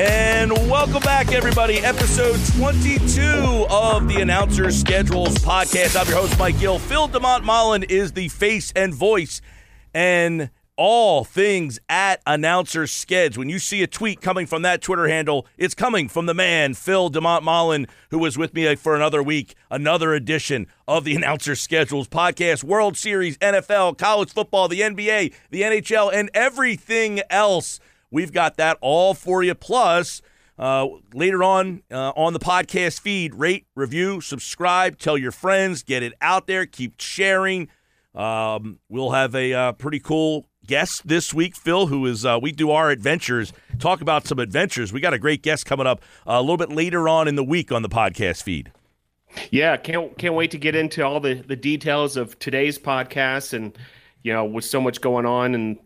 [0.00, 1.76] And welcome back, everybody.
[1.80, 5.94] Episode 22 of the Announcer Schedules podcast.
[5.94, 6.78] I'm your host, Mike Gill.
[6.78, 9.42] Phil DeMont Mullen is the face and voice.
[9.92, 13.36] And all things at announcer skeds.
[13.36, 16.72] When you see a tweet coming from that Twitter handle, it's coming from the man,
[16.72, 21.54] Phil DeMont Mullen, who was with me for another week, another edition of the announcer
[21.54, 27.78] schedules podcast, World Series, NFL, college football, the NBA, the NHL, and everything else.
[28.10, 29.54] We've got that all for you.
[29.54, 30.22] Plus,
[30.58, 36.02] uh, later on uh, on the podcast feed, rate, review, subscribe, tell your friends, get
[36.02, 37.68] it out there, keep sharing.
[38.14, 42.52] Um, we'll have a uh, pretty cool guest this week, Phil, who is uh, we
[42.52, 44.92] do our adventures, talk about some adventures.
[44.92, 47.44] We got a great guest coming up uh, a little bit later on in the
[47.44, 48.72] week on the podcast feed.
[49.50, 53.78] Yeah, can't can't wait to get into all the the details of today's podcast and
[54.22, 55.78] you know with so much going on in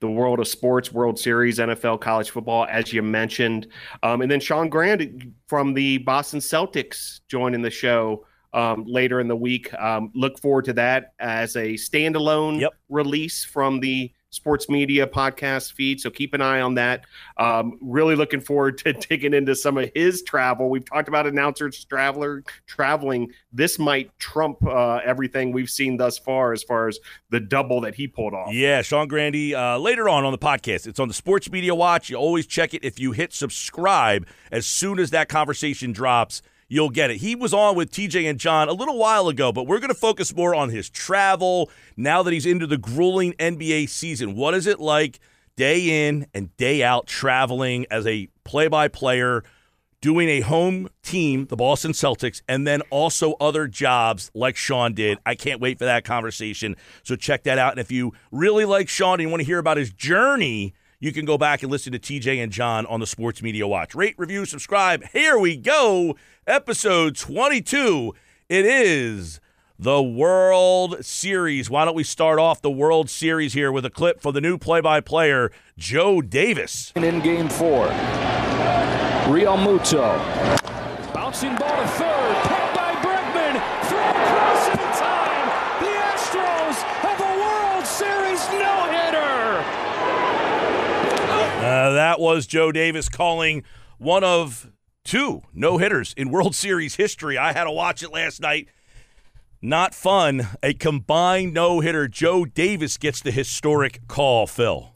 [0.00, 3.66] the world of sports, World Series, NFL, college football, as you mentioned,
[4.02, 9.28] um, and then Sean Grande from the Boston Celtics joining the show um, later in
[9.28, 9.72] the week.
[9.74, 12.72] Um, look forward to that as a standalone yep.
[12.88, 16.00] release from the sports media podcast feed.
[16.00, 17.04] So keep an eye on that.
[17.36, 20.70] Um, really looking forward to digging into some of his travel.
[20.70, 23.32] We've talked about announcers traveler traveling.
[23.52, 26.98] This might trump uh, everything we've seen thus far as far as
[27.30, 28.52] the double that he pulled off.
[28.52, 29.54] Yeah, Sean Grande.
[29.54, 32.08] Uh, later on on the podcast, it's on the Sports Media Watch.
[32.08, 36.88] You always check it if you hit subscribe as soon as that conversation drops you'll
[36.88, 37.18] get it.
[37.18, 39.94] He was on with TJ and John a little while ago, but we're going to
[39.94, 41.68] focus more on his travel
[41.98, 44.34] now that he's into the grueling NBA season.
[44.34, 45.20] What is it like
[45.56, 49.44] day in and day out traveling as a play by player?
[50.02, 55.18] doing a home team, the Boston Celtics, and then also other jobs like Sean did.
[55.26, 56.74] I can't wait for that conversation.
[57.02, 57.72] So check that out.
[57.72, 61.12] And if you really like Sean and you want to hear about his journey you
[61.12, 63.94] can go back and listen to TJ and John on the Sports Media Watch.
[63.94, 65.02] Rate, review, subscribe.
[65.12, 66.14] Here we go.
[66.46, 68.14] Episode 22.
[68.50, 69.40] It is
[69.78, 71.70] the World Series.
[71.70, 74.58] Why don't we start off the World Series here with a clip for the new
[74.58, 76.92] play by player, Joe Davis.
[76.94, 77.86] In game four,
[79.26, 80.18] Realmuto.
[81.14, 82.19] Bouncing ball to third.
[91.94, 93.64] That was Joe Davis calling
[93.98, 94.70] one of
[95.04, 97.38] two no hitters in World Series history.
[97.38, 98.68] I had to watch it last night.
[99.62, 100.48] Not fun.
[100.62, 102.08] A combined no hitter.
[102.08, 104.92] Joe Davis gets the historic call, Phil.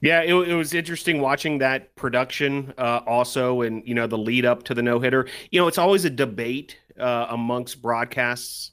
[0.00, 4.44] Yeah, it, it was interesting watching that production uh, also, and you know the lead
[4.44, 5.28] up to the no hitter.
[5.50, 8.72] You know, it's always a debate uh, amongst broadcasts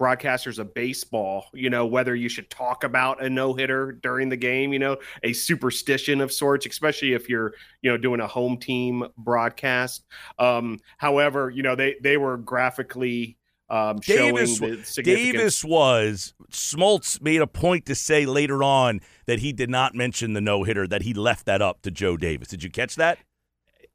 [0.00, 4.36] broadcasters of baseball, you know, whether you should talk about a no hitter during the
[4.36, 8.56] game, you know, a superstition of sorts, especially if you're, you know, doing a home
[8.56, 10.04] team broadcast.
[10.38, 13.36] Um, however, you know, they they were graphically
[13.70, 19.52] um, showing Davis, Davis was Smoltz made a point to say later on that he
[19.52, 22.48] did not mention the no hitter, that he left that up to Joe Davis.
[22.48, 23.18] Did you catch that?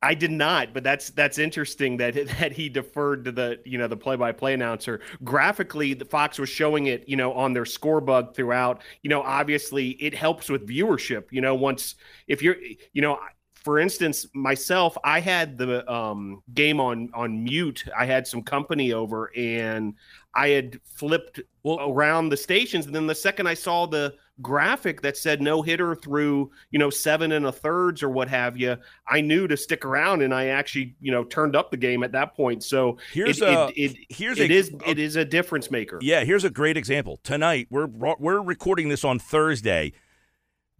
[0.01, 3.87] I did not, but that's that's interesting that that he deferred to the you know
[3.87, 5.01] the play by play announcer.
[5.23, 8.81] Graphically, the Fox was showing it you know on their scorebug throughout.
[9.01, 11.25] You know, obviously it helps with viewership.
[11.31, 11.95] You know, once
[12.27, 12.57] if you're
[12.93, 13.19] you know
[13.63, 17.83] for instance, myself, I had the um, game on on mute.
[17.97, 19.95] I had some company over, and
[20.33, 25.01] I had flipped well, around the stations, and then the second I saw the graphic
[25.01, 28.77] that said no hitter through you know seven and a thirds or what have you
[29.07, 32.11] i knew to stick around and i actually you know turned up the game at
[32.11, 32.63] that point.
[32.63, 35.99] So here's it, a it, it, here's it a, is, it is a difference maker.
[36.01, 37.19] Yeah here's a great example.
[37.23, 39.93] Tonight we're we're recording this on thursday.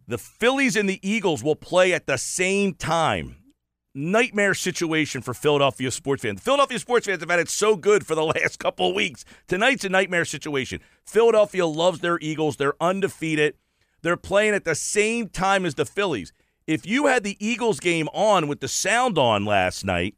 [0.06, 3.36] The phillies and the eagles will play at the same time
[3.94, 6.40] nightmare situation for Philadelphia sports fans.
[6.40, 9.24] Philadelphia sports fans have had it so good for the last couple of weeks.
[9.48, 10.80] Tonight's a nightmare situation.
[11.04, 12.56] Philadelphia loves their Eagles.
[12.56, 13.54] They're undefeated.
[14.02, 16.32] They're playing at the same time as the Phillies.
[16.66, 20.14] If you had the Eagles game on with the sound on last night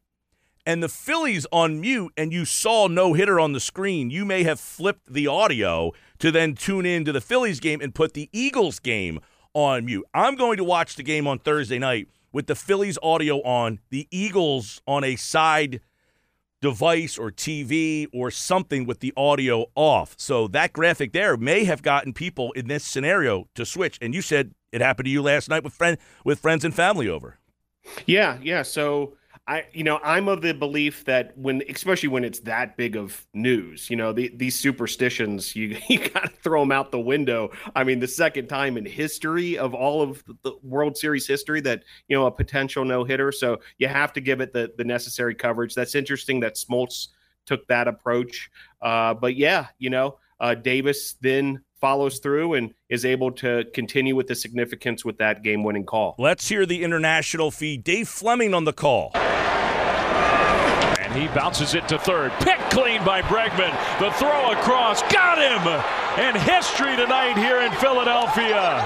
[0.66, 4.42] and the Phillies on mute and you saw no hitter on the screen, you may
[4.42, 8.28] have flipped the audio to then tune in to the Phillies game and put the
[8.32, 9.18] Eagles game
[9.54, 10.04] on mute.
[10.14, 14.08] I'm going to watch the game on Thursday night with the Phillies audio on, the
[14.10, 15.80] Eagles on a side
[16.60, 20.14] device or TV or something with the audio off.
[20.16, 23.98] So that graphic there may have gotten people in this scenario to switch.
[24.00, 27.08] And you said it happened to you last night with friend with friends and family
[27.08, 27.38] over.
[28.06, 28.62] Yeah, yeah.
[28.62, 29.14] So
[29.48, 33.26] I, you know, I'm of the belief that when, especially when it's that big of
[33.34, 37.50] news, you know, the, these superstitions, you you got to throw them out the window.
[37.74, 41.82] I mean, the second time in history of all of the World Series history that
[42.06, 45.34] you know a potential no hitter, so you have to give it the the necessary
[45.34, 45.74] coverage.
[45.74, 47.08] That's interesting that Smoltz
[47.44, 48.48] took that approach,
[48.80, 54.14] uh, but yeah, you know, uh, Davis then follows through and is able to continue
[54.14, 56.14] with the significance with that game winning call.
[56.16, 57.82] Let's hear the international feed.
[57.82, 59.10] Dave Fleming on the call.
[61.12, 62.32] And he bounces it to third.
[62.40, 63.68] Picked clean by Bregman.
[64.00, 65.02] The throw across.
[65.12, 65.60] Got him!
[66.16, 68.80] And history tonight here in Philadelphia.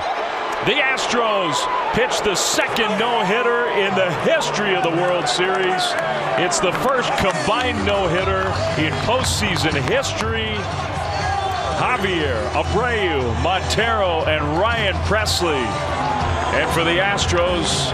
[0.66, 1.54] The Astros
[1.94, 5.84] pitch the second no hitter in the history of the World Series.
[6.42, 8.42] It's the first combined no hitter
[8.82, 10.50] in postseason history.
[11.78, 15.64] Javier Abreu, Montero, and Ryan Pressly.
[16.58, 17.92] And for the Astros,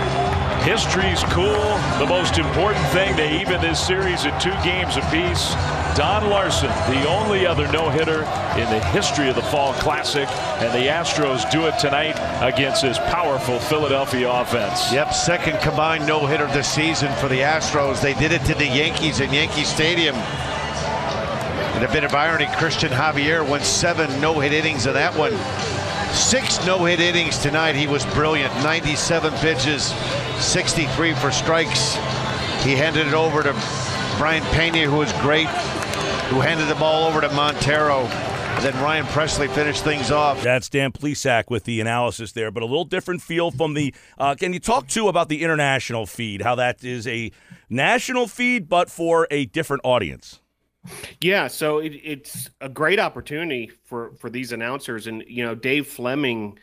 [0.62, 1.76] history's cool.
[1.98, 5.54] The most important thing, they even this series at two games apiece.
[5.96, 8.22] Don Larsen, the only other no-hitter
[8.58, 10.28] in the history of the Fall Classic,
[10.60, 14.92] and the Astros do it tonight against this powerful Philadelphia offense.
[14.92, 18.00] Yep, second combined no-hitter this season for the Astros.
[18.00, 20.16] They did it to the Yankees in Yankee Stadium
[21.82, 25.32] and a bit of irony, Christian Javier went seven no-hit innings in that one.
[26.12, 27.74] Six no-hit innings tonight.
[27.74, 28.54] He was brilliant.
[28.62, 29.94] 97 pitches,
[30.38, 31.94] 63 for strikes.
[32.62, 33.52] He handed it over to
[34.18, 35.48] Brian Pena, who was great,
[36.28, 38.06] who handed the ball over to Montero.
[38.60, 40.42] Then Ryan Pressly finished things off.
[40.42, 43.94] That's Dan Plesac with the analysis there, but a little different feel from the.
[44.18, 46.42] Uh, can you talk too about the international feed?
[46.42, 47.32] How that is a
[47.68, 50.41] national feed, but for a different audience.
[51.20, 55.86] Yeah, so it, it's a great opportunity for for these announcers, and you know, Dave
[55.86, 56.58] Fleming,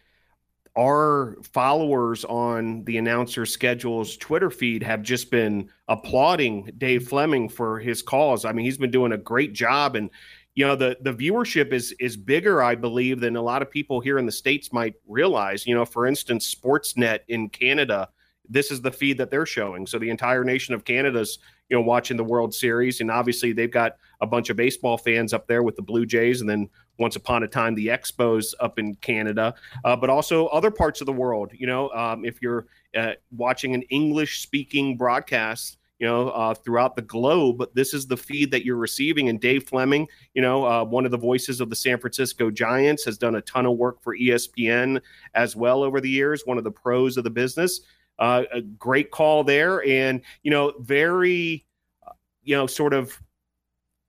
[0.78, 7.80] our followers on the announcer schedules Twitter feed have just been applauding Dave Fleming for
[7.80, 8.46] his calls.
[8.46, 10.10] I mean, he's been doing a great job, and
[10.56, 14.02] you know, the the viewership is is bigger, I believe, than a lot of people
[14.02, 15.66] here in the states might realize.
[15.66, 18.10] You know, for instance, Sportsnet in Canada
[18.50, 19.86] this is the feed that they're showing.
[19.86, 21.38] So the entire nation of Canada's,
[21.70, 25.34] you know, watching the World Series, and obviously they've got a bunch of baseball fans
[25.34, 26.68] up there with the Blue Jays, and then
[26.98, 29.54] once upon a time the Expos up in Canada,
[29.86, 31.52] uh, but also other parts of the world.
[31.54, 32.66] You know, um, if you're
[32.98, 35.78] uh, watching an English-speaking broadcast.
[36.02, 39.28] You know, uh, throughout the globe, this is the feed that you're receiving.
[39.28, 43.04] And Dave Fleming, you know, uh, one of the voices of the San Francisco Giants,
[43.04, 45.02] has done a ton of work for ESPN
[45.34, 46.44] as well over the years.
[46.46, 47.82] One of the pros of the business.
[48.20, 51.66] Uh, a great call there, and you know, very,
[52.06, 52.12] uh,
[52.44, 53.18] you know, sort of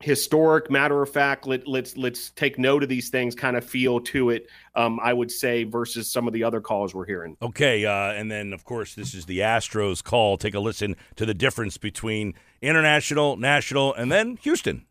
[0.01, 1.47] historic, matter of fact.
[1.47, 3.35] Let, let's let's take note of these things.
[3.35, 4.49] Kind of feel to it.
[4.75, 7.37] Um, I would say versus some of the other calls we're hearing.
[7.41, 10.37] Okay, uh, and then of course this is the Astros call.
[10.37, 14.87] Take a listen to the difference between international, national, and then Houston.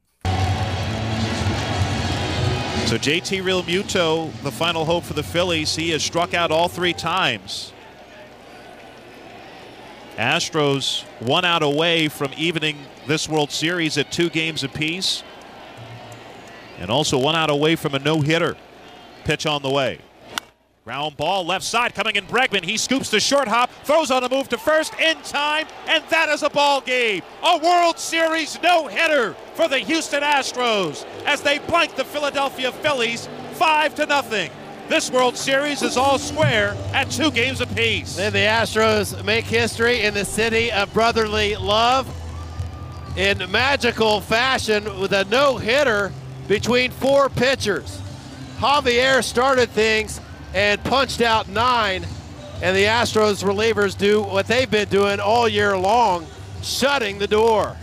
[2.89, 6.68] So JT real Realmuto, the final hope for the Phillies, he has struck out all
[6.68, 7.71] three times.
[10.19, 12.77] Astros one out away from evening
[13.07, 15.24] this World Series at two games apiece.
[16.77, 18.57] And also one out away from a no hitter.
[19.24, 20.00] Pitch on the way.
[20.83, 22.66] Ground ball left side coming in Bregman.
[22.66, 26.27] He scoops the short hop, throws on a move to first in time, and that
[26.27, 27.21] is a ball game.
[27.42, 33.30] A World Series no hitter for the Houston Astros as they blank the Philadelphia Phillies
[33.54, 34.51] five to nothing.
[34.90, 38.16] This World Series is all square at two games apiece.
[38.16, 42.08] Then the Astros make history in the city of brotherly love
[43.16, 46.12] in magical fashion with a no hitter
[46.48, 48.02] between four pitchers.
[48.58, 50.19] Javier started things
[50.56, 52.04] and punched out nine,
[52.64, 56.26] and the Astros relievers do what they've been doing all year long,
[56.64, 57.78] shutting the door.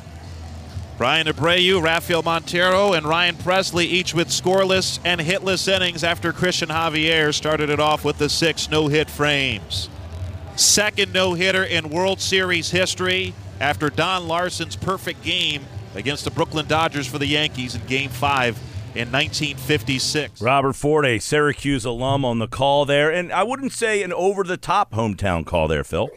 [0.97, 6.71] Bryan Abreu, Rafael Montero, and Ryan Pressly each with scoreless and hitless innings after Christian
[6.71, 9.91] Javier started it off with the six no hit frames.
[10.57, 16.67] Second no hitter in World Series history after Don Larsen's perfect game against the Brooklyn
[16.67, 18.57] Dodgers for the Yankees in Game 5
[18.95, 20.41] in 1956.
[20.41, 23.13] Robert Ford, a Syracuse alum, on the call there.
[23.13, 26.09] And I wouldn't say an over the top hometown call there, Phil.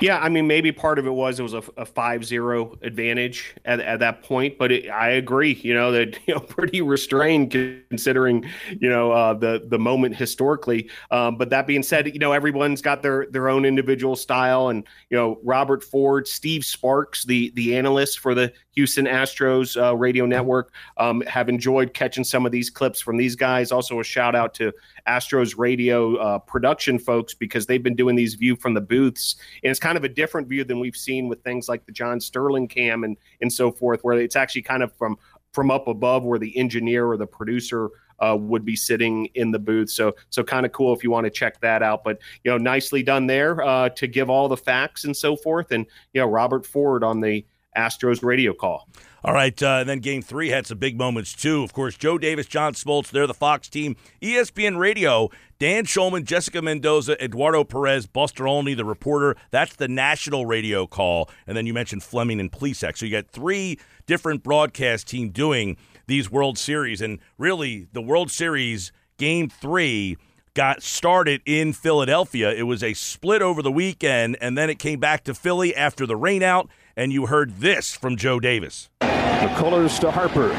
[0.00, 3.80] Yeah, I mean, maybe part of it was it was a, a 5-0 advantage at,
[3.80, 5.54] at that point, but it, I agree.
[5.54, 8.44] You know that you know pretty restrained considering
[8.78, 10.90] you know uh, the the moment historically.
[11.10, 14.86] Um, but that being said, you know everyone's got their their own individual style, and
[15.10, 20.26] you know Robert Ford, Steve Sparks, the the analyst for the Houston Astros uh, radio
[20.26, 23.72] network um, have enjoyed catching some of these clips from these guys.
[23.72, 24.72] Also, a shout out to
[25.08, 29.70] Astros radio uh, production folks because they've been doing these view from the booths, and
[29.70, 32.68] it's kind of a different view than we've seen with things like the John Sterling
[32.68, 35.16] cam and and so forth, where it's actually kind of from
[35.52, 37.88] from up above where the engineer or the producer
[38.20, 39.90] uh, would be sitting in the booth.
[39.90, 42.04] So so kind of cool if you want to check that out.
[42.04, 45.72] But you know, nicely done there uh, to give all the facts and so forth.
[45.72, 47.44] And you know, Robert Ford on the
[47.76, 48.88] Astros radio call.
[49.24, 51.64] All right, uh, and then Game Three had some big moments too.
[51.64, 53.96] Of course, Joe Davis, John Smoltz, they're the Fox team.
[54.22, 59.34] ESPN Radio, Dan Shulman, Jessica Mendoza, Eduardo Perez, Buster Olney, the reporter.
[59.50, 61.28] That's the national radio call.
[61.46, 62.96] And then you mentioned Fleming and Plesac.
[62.96, 67.00] So you got three different broadcast team doing these World Series.
[67.00, 70.18] And really, the World Series Game Three
[70.54, 72.50] got started in Philadelphia.
[72.50, 76.06] It was a split over the weekend, and then it came back to Philly after
[76.06, 76.68] the rainout.
[76.98, 78.88] And you heard this from Joe Davis.
[79.02, 80.50] McCullers to Harper.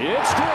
[0.00, 0.53] It's drilled.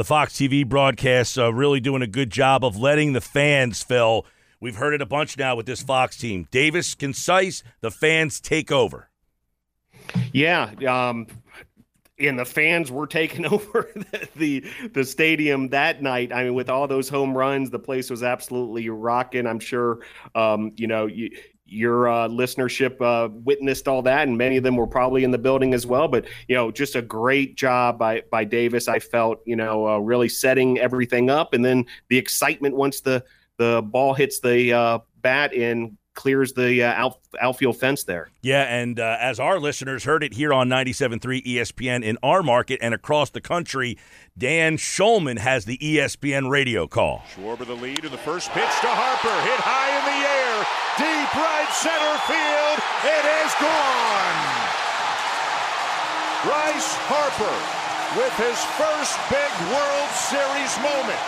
[0.00, 4.24] The Fox TV broadcasts are really doing a good job of letting the fans, Phil.
[4.58, 6.48] We've heard it a bunch now with this Fox team.
[6.50, 9.10] Davis, concise, the fans take over.
[10.32, 10.70] Yeah.
[10.88, 11.26] Um,
[12.18, 14.64] and the fans were taking over the, the,
[14.94, 16.32] the stadium that night.
[16.32, 19.46] I mean, with all those home runs, the place was absolutely rocking.
[19.46, 19.98] I'm sure,
[20.34, 21.28] um, you know, you,
[21.70, 25.38] your uh, listenership uh, witnessed all that, and many of them were probably in the
[25.38, 26.08] building as well.
[26.08, 28.88] But you know, just a great job by by Davis.
[28.88, 33.24] I felt you know uh, really setting everything up, and then the excitement once the
[33.56, 38.28] the ball hits the uh, bat and clears the uh, out, outfield fence there.
[38.42, 42.78] Yeah, and uh, as our listeners heard it here on 97.3 ESPN in our market
[42.82, 43.98] and across the country,
[44.36, 47.22] Dan Shulman has the ESPN radio call.
[47.34, 50.29] Schwarber the lead in the first pitch to Harper, hit high in the air,
[51.30, 52.78] deep right center field.
[53.04, 54.38] It is gone.
[56.44, 57.58] Bryce Harper
[58.18, 61.20] with his first big World Series moment,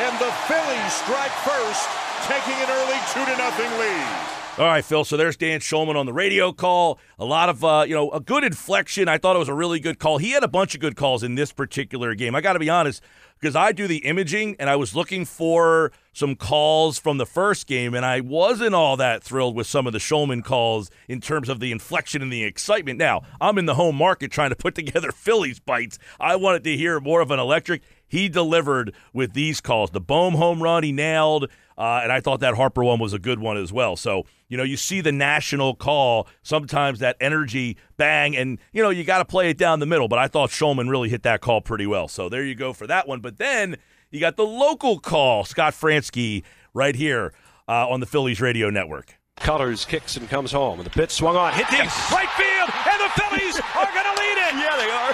[0.00, 1.88] and the Phillies strike first
[2.26, 4.43] taking an early two to nothing lead.
[4.56, 5.04] All right, Phil.
[5.04, 7.00] So there's Dan Shulman on the radio call.
[7.18, 9.08] A lot of, uh, you know, a good inflection.
[9.08, 10.18] I thought it was a really good call.
[10.18, 12.36] He had a bunch of good calls in this particular game.
[12.36, 13.02] I got to be honest,
[13.40, 17.66] because I do the imaging and I was looking for some calls from the first
[17.66, 21.48] game, and I wasn't all that thrilled with some of the Shulman calls in terms
[21.48, 23.00] of the inflection and the excitement.
[23.00, 25.98] Now, I'm in the home market trying to put together Phillies bites.
[26.20, 27.82] I wanted to hear more of an electric.
[28.06, 29.90] He delivered with these calls.
[29.90, 31.50] The Bohm home run, he nailed.
[31.76, 33.96] Uh, and I thought that Harper one was a good one as well.
[33.96, 38.90] So, you know, you see the national call, sometimes that energy bang, and, you know,
[38.90, 40.06] you got to play it down the middle.
[40.06, 42.06] But I thought Shulman really hit that call pretty well.
[42.06, 43.20] So there you go for that one.
[43.20, 43.76] But then
[44.10, 47.34] you got the local call, Scott Franzke, right here
[47.68, 49.16] uh, on the Phillies radio network.
[49.36, 53.00] Colors kicks and comes home, and the pitch swung on, hit deep, right field, and
[53.02, 54.54] the Phillies are going to lead it.
[54.54, 55.12] Yeah, they are.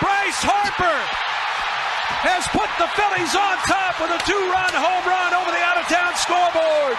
[0.00, 1.29] Bryce Harper
[2.20, 6.98] has put the Phillies on top with a two-run home run over the out-of-town scoreboard.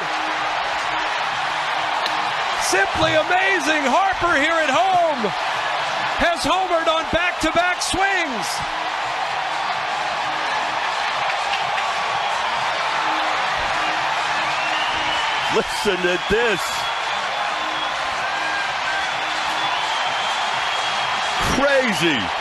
[2.72, 3.84] Simply amazing.
[3.92, 5.22] Harper here at home
[6.24, 8.48] has homered on back-to-back swings.
[15.54, 16.62] Listen to this.
[21.60, 22.41] Crazy.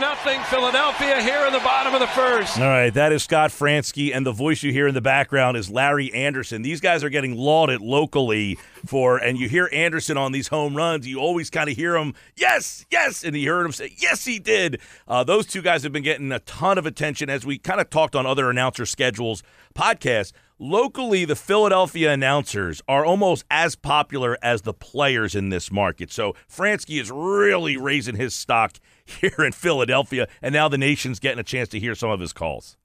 [0.00, 2.58] Nothing Philadelphia here in the bottom of the first.
[2.58, 5.68] All right, that is Scott Franzke, and the voice you hear in the background is
[5.68, 6.62] Larry Andersen.
[6.62, 11.06] These guys are getting lauded locally for, and you hear Andersen on these home runs.
[11.06, 14.38] You always kind of hear him, yes, yes, and you heard him say, yes, he
[14.38, 14.80] did.
[15.06, 17.90] Uh, those two guys have been getting a ton of attention as we kind of
[17.90, 19.42] talked on other announcer schedules,
[19.74, 20.32] podcasts.
[20.62, 26.12] Locally, the Philadelphia announcers are almost as popular as the players in this market.
[26.12, 31.38] So Franzke is really raising his stock here in Philadelphia, and now the nation's getting
[31.38, 32.76] a chance to hear some of his calls.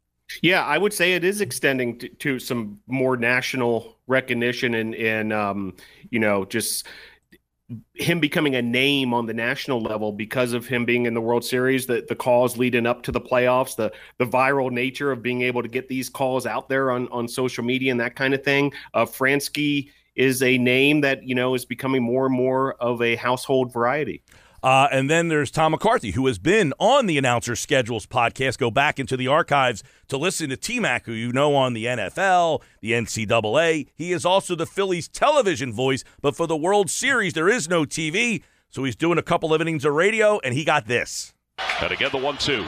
[0.41, 5.33] Yeah, I would say it is extending to, to some more national recognition and and
[5.33, 5.75] um,
[6.09, 6.87] you know just
[7.95, 11.43] him becoming a name on the national level because of him being in the World
[11.43, 15.41] Series, the the calls leading up to the playoffs, the the viral nature of being
[15.41, 18.43] able to get these calls out there on on social media and that kind of
[18.43, 18.71] thing.
[18.93, 23.15] Uh, Franzke is a name that you know is becoming more and more of a
[23.15, 24.21] household variety.
[24.65, 28.57] Uh, and then there's Tom McCarthy, who has been on the Announcer Schedules podcast.
[28.57, 31.85] Go back into the archives to listen to T Mac, who you know on the
[31.85, 33.89] NFL, the NCAA.
[33.93, 37.85] He is also the Phillies television voice, but for the World Series, there is no
[37.85, 38.41] TV.
[38.71, 41.35] So he's doing a couple of innings of radio, and he got this.
[41.79, 42.65] And again, the one two.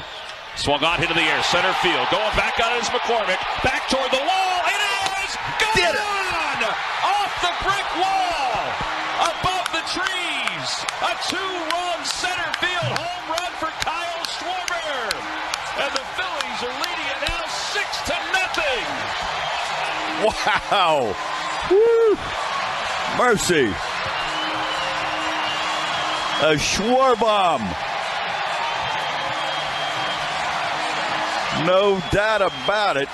[0.55, 2.07] Swung on into the air, center field.
[2.11, 3.41] Going back on is McCormick.
[3.63, 4.61] Back toward the wall.
[4.69, 4.81] It
[5.25, 5.33] is
[5.81, 6.63] gone!
[7.09, 8.69] Off the brick wall.
[9.33, 10.85] Above the trees.
[11.01, 11.76] A two-run
[12.07, 15.11] center field home run for Kyle Schwarber.
[15.83, 18.87] And the Phillies are leading it now six to nothing.
[20.23, 21.15] Wow.
[21.69, 22.17] Woo.
[23.17, 23.73] Mercy.
[26.39, 27.65] A Schwarbomb.
[31.65, 33.09] No doubt about it.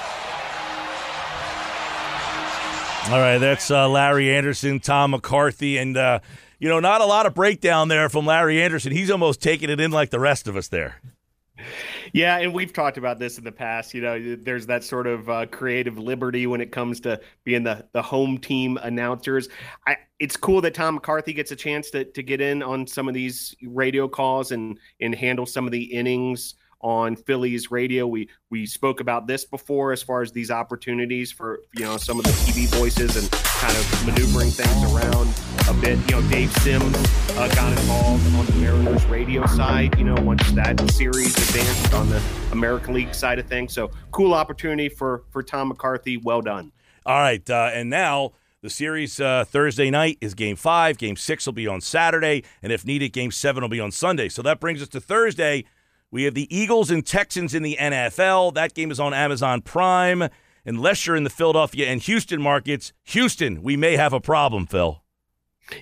[3.12, 6.20] All right, that's uh, Larry Andersen, Tom McCarthy, and uh,
[6.64, 8.94] you know, not a lot of breakdown there from Larry Andersen.
[8.94, 10.96] He's almost taking it in like the rest of us there.
[12.14, 13.94] Yeah, and we've talked about this in the past.
[13.94, 17.86] You know, there's that sort of uh, creative liberty when it comes to being the
[17.92, 19.50] the home team announcers.
[19.86, 23.10] I, it's cool that Tom McCarthy gets a chance to to get in on some
[23.10, 28.06] of these radio calls and and handle some of the innings on Phillies radio.
[28.06, 32.20] We we spoke about this before as far as these opportunities for you know some
[32.20, 35.34] of the TV voices and kind of maneuvering things around
[35.70, 35.98] a bit.
[36.10, 36.96] You know, Dave Sims
[37.38, 39.98] uh, got involved on the Mariners radio side.
[39.98, 42.22] You know, once that series advanced on the
[42.52, 43.74] American League side of things.
[43.74, 46.18] So cool opportunity for for Tom McCarthy.
[46.18, 46.72] Well done.
[47.06, 48.34] All right, uh, and now.
[48.62, 50.98] The series uh, Thursday night is game five.
[50.98, 52.46] Game six will be on Saturday.
[52.62, 54.30] And if needed, game seven will be on Sunday.
[54.30, 55.66] So that brings us to Thursday.
[56.14, 58.54] We have the Eagles and Texans in the NFL.
[58.54, 60.30] That game is on Amazon Prime.
[60.64, 65.02] Unless you're in the Philadelphia and Houston markets, Houston, we may have a problem, Phil.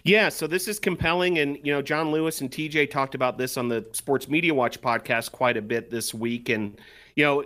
[0.05, 1.39] Yeah, so this is compelling.
[1.39, 4.79] And, you know, John Lewis and TJ talked about this on the Sports Media Watch
[4.79, 6.47] podcast quite a bit this week.
[6.47, 6.79] And,
[7.17, 7.43] you know,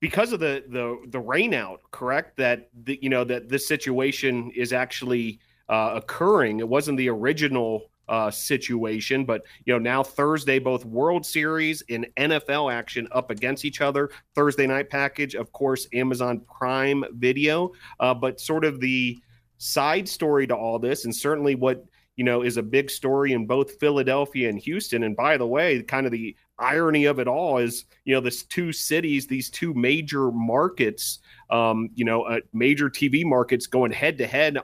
[0.00, 2.36] because of the the the rain out, correct?
[2.38, 6.58] That the, you know that this situation is actually uh, occurring.
[6.58, 9.24] It wasn't the original uh, situation.
[9.24, 14.10] But you know, now Thursday, both World Series and NFL action up against each other.
[14.34, 17.72] Thursday night package, of course, Amazon Prime Video.
[18.00, 19.18] Uh, but sort of the
[19.58, 21.84] side story to all this, and certainly what
[22.16, 25.04] you know is a big story in both Philadelphia and Houston.
[25.04, 28.42] And by the way, kind of the irony of it all is, you know, this
[28.42, 34.18] two cities, these two major markets um, you know, uh, major TV markets going head
[34.18, 34.58] to head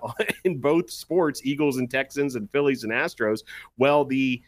[0.45, 3.41] in both sports, Eagles and Texans and Phillies and Astros.
[3.79, 4.43] Well, the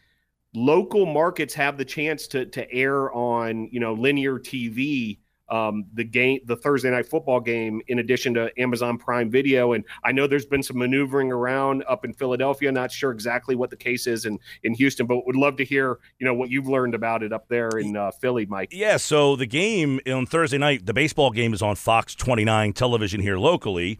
[0.53, 6.03] local markets have the chance to to air on you know linear TV um, the
[6.03, 9.73] game, the Thursday night football game, in addition to Amazon Prime Video.
[9.73, 12.71] And I know there's been some maneuvering around up in Philadelphia.
[12.71, 15.99] Not sure exactly what the case is in in Houston, but would love to hear
[16.19, 18.69] you know what you've learned about it up there in uh, Philly, Mike.
[18.71, 18.97] Yeah.
[18.97, 23.37] So the game on Thursday night, the baseball game is on Fox 29 television here
[23.37, 23.99] locally.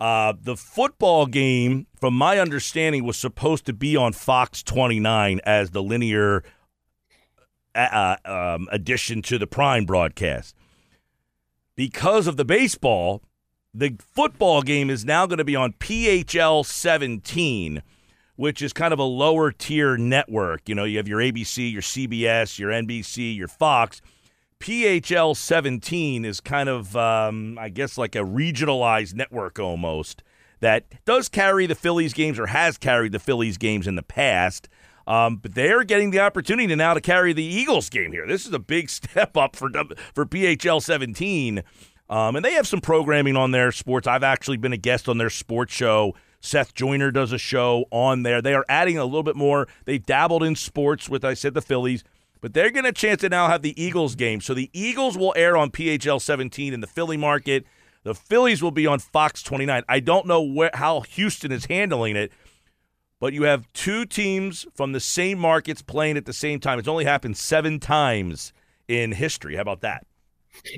[0.00, 5.70] Uh, the football game, from my understanding, was supposed to be on Fox 29 as
[5.70, 6.44] the linear
[7.74, 10.54] uh, um, addition to the Prime broadcast
[11.78, 13.22] because of the baseball,
[13.72, 17.84] the football game is now going to be on PHL 17,
[18.34, 20.68] which is kind of a lower tier network.
[20.68, 24.02] You know, you have your ABC, your CBS, your NBC, your Fox.
[24.58, 30.24] PHL 17 is kind of, um, I guess, like a regionalized network almost
[30.58, 34.68] that does carry the Phillies games or has carried the Phillies games in the past.
[35.08, 38.26] Um, but they're getting the opportunity now to carry the Eagles game here.
[38.26, 39.70] This is a big step up for
[40.14, 41.62] for PHL 17.
[42.10, 44.06] Um, and they have some programming on their sports.
[44.06, 46.14] I've actually been a guest on their sports show.
[46.40, 48.40] Seth Joyner does a show on there.
[48.40, 49.66] They are adding a little bit more.
[49.86, 52.04] They dabbled in sports with, I said, the Phillies,
[52.40, 54.40] but they're going to chance to now have the Eagles game.
[54.40, 57.64] So the Eagles will air on PHL 17 in the Philly market.
[58.04, 59.82] The Phillies will be on Fox 29.
[59.88, 62.32] I don't know where, how Houston is handling it
[63.20, 66.78] but you have two teams from the same markets playing at the same time.
[66.78, 68.52] It's only happened seven times
[68.86, 69.56] in history.
[69.56, 70.06] How about that?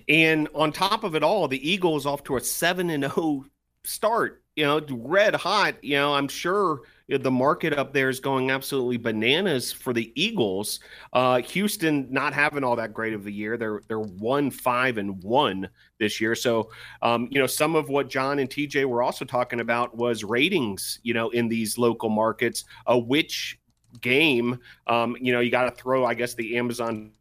[0.09, 3.45] And on top of it all, the Eagles off to a seven and zero oh
[3.85, 4.43] start.
[4.61, 5.83] You know, red hot.
[5.83, 10.81] You know, I'm sure the market up there is going absolutely bananas for the Eagles.
[11.15, 13.57] Uh, Houston not having all that great of a year.
[13.57, 15.67] They're they're one five and one
[15.99, 16.35] this year.
[16.35, 16.69] So
[17.01, 21.01] um, you know some of what John and TJ were also talking about was ratings.
[21.05, 23.59] You know in these local markets, uh, which
[24.03, 27.13] game um, you know you got to throw I guess the Amazon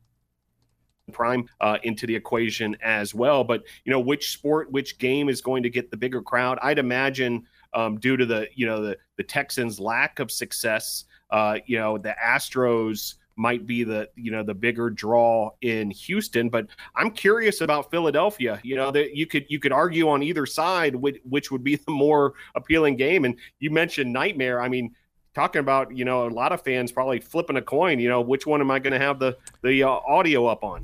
[1.10, 3.44] Prime uh, into the equation as well.
[3.44, 6.60] But you know, which sport, which game is going to get the bigger crowd?
[6.62, 11.06] I'd imagine um, due to the you know the the Texans' lack of success.
[11.30, 16.50] Uh, you know the Astros might be the you know the bigger draw in Houston.
[16.50, 18.60] But I'm curious about Philadelphia.
[18.64, 21.76] You know that you could you could argue on either side which, which would be
[21.88, 23.26] the more appealing game.
[23.26, 24.62] And you mentioned nightmare.
[24.62, 24.94] I mean,
[25.34, 28.00] talking about you know a lot of fans probably flipping a coin.
[28.00, 30.84] You know, which one am I going to have the the uh, audio up on?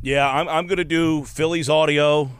[0.00, 2.30] Yeah, I'm, I'm going to do Phillies audio,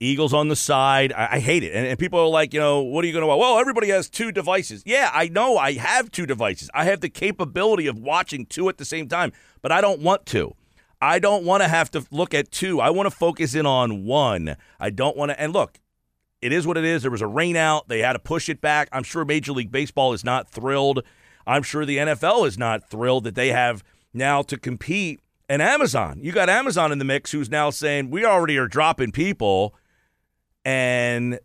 [0.00, 1.12] Eagles on the side.
[1.12, 1.72] I, I hate it.
[1.74, 3.38] And, and, people are like, you know, what are you going to watch?
[3.38, 4.82] Well, everybody has two devices.
[4.86, 6.70] Yeah, I know I have two devices.
[6.72, 9.32] I have the capability of watching two at the same time,
[9.62, 10.54] but I don't want to.
[11.00, 12.80] I don't want to have to look at two.
[12.80, 14.56] I want to focus in on one.
[14.80, 15.40] I don't want to.
[15.40, 15.78] And look,
[16.40, 17.02] it is what it is.
[17.02, 17.88] There was a rain out.
[17.88, 18.88] They had to push it back.
[18.92, 21.02] I'm sure Major League Baseball is not thrilled.
[21.46, 26.18] I'm sure the NFL is not thrilled that they have now to compete and Amazon.
[26.22, 29.74] You got Amazon in the mix who's now saying we already are dropping people.
[30.64, 31.38] And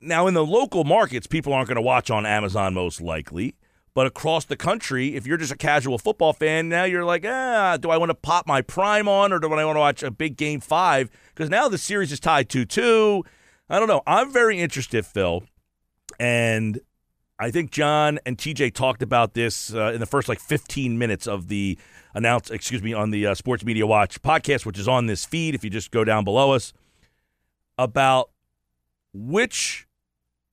[0.00, 3.54] now in the local markets, people aren't going to watch on Amazon most likely.
[3.94, 7.78] But across the country, if you're just a casual football fan, now you're like, ah,
[7.80, 10.10] do I want to pop my prime on or do I want to watch a
[10.10, 11.10] big game five?
[11.34, 13.24] Because now the series is tied 2 2.
[13.70, 14.02] I don't know.
[14.06, 15.44] I'm very interested, Phil.
[16.20, 16.80] And
[17.38, 21.26] I think John and TJ talked about this uh, in the first like 15 minutes
[21.26, 21.78] of the
[22.14, 25.54] announce, excuse me, on the uh, Sports Media Watch podcast, which is on this feed.
[25.54, 26.72] If you just go down below us,
[27.76, 28.30] about
[29.12, 29.86] which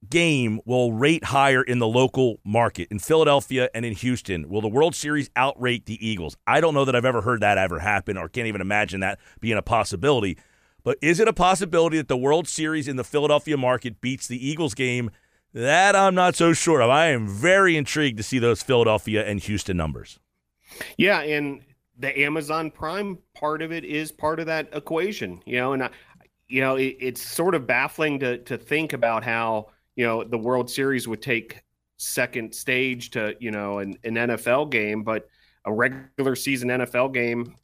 [0.09, 4.49] game will rate higher in the local market in Philadelphia and in Houston?
[4.49, 6.35] Will the World Series outrate the Eagles?
[6.45, 9.19] I don't know that I've ever heard that ever happen or can't even imagine that
[9.39, 10.37] being a possibility.
[10.83, 14.45] But is it a possibility that the World Series in the Philadelphia market beats the
[14.45, 15.11] Eagles game?
[15.53, 16.89] That I'm not so sure of.
[16.89, 20.19] I am very intrigued to see those Philadelphia and Houston numbers.
[20.97, 21.61] Yeah, and
[21.97, 25.89] the Amazon Prime part of it is part of that equation, you know, and I,
[26.47, 30.37] you know, it, it's sort of baffling to to think about how, you know, the
[30.37, 31.61] World Series would take
[31.97, 35.27] second stage to, you know, an, an NFL game, but
[35.65, 37.55] a regular season NFL game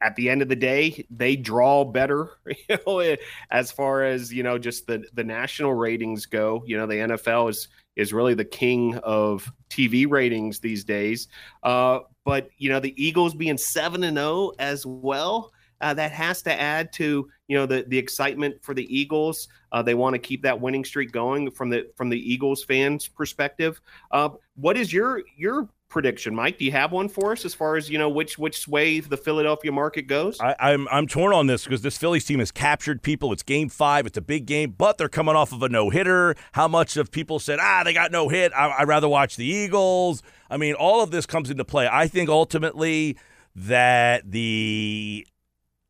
[0.00, 2.30] at the end of the day, they draw better,
[2.68, 3.16] you know,
[3.50, 6.62] as far as, you know, just the the national ratings go.
[6.66, 11.28] You know, the NFL is is really the king of TV ratings these days.
[11.62, 15.52] Uh, but you know, the Eagles being seven and zero oh as well.
[15.80, 19.46] Uh, that has to add to you know the the excitement for the Eagles.
[19.70, 23.06] Uh, they want to keep that winning streak going from the from the Eagles fans'
[23.06, 23.80] perspective.
[24.10, 26.58] Uh, what is your your prediction, Mike?
[26.58, 29.16] Do you have one for us as far as you know which which way the
[29.16, 30.38] Philadelphia market goes?
[30.40, 33.32] I, am I'm, I'm torn on this because this Phillies team has captured people.
[33.32, 34.06] It's Game Five.
[34.06, 36.34] It's a big game, but they're coming off of a no hitter.
[36.52, 38.52] How much of people said, ah, they got no hit?
[38.52, 40.22] I, I'd rather watch the Eagles.
[40.50, 41.88] I mean, all of this comes into play.
[41.90, 43.16] I think ultimately
[43.54, 45.26] that the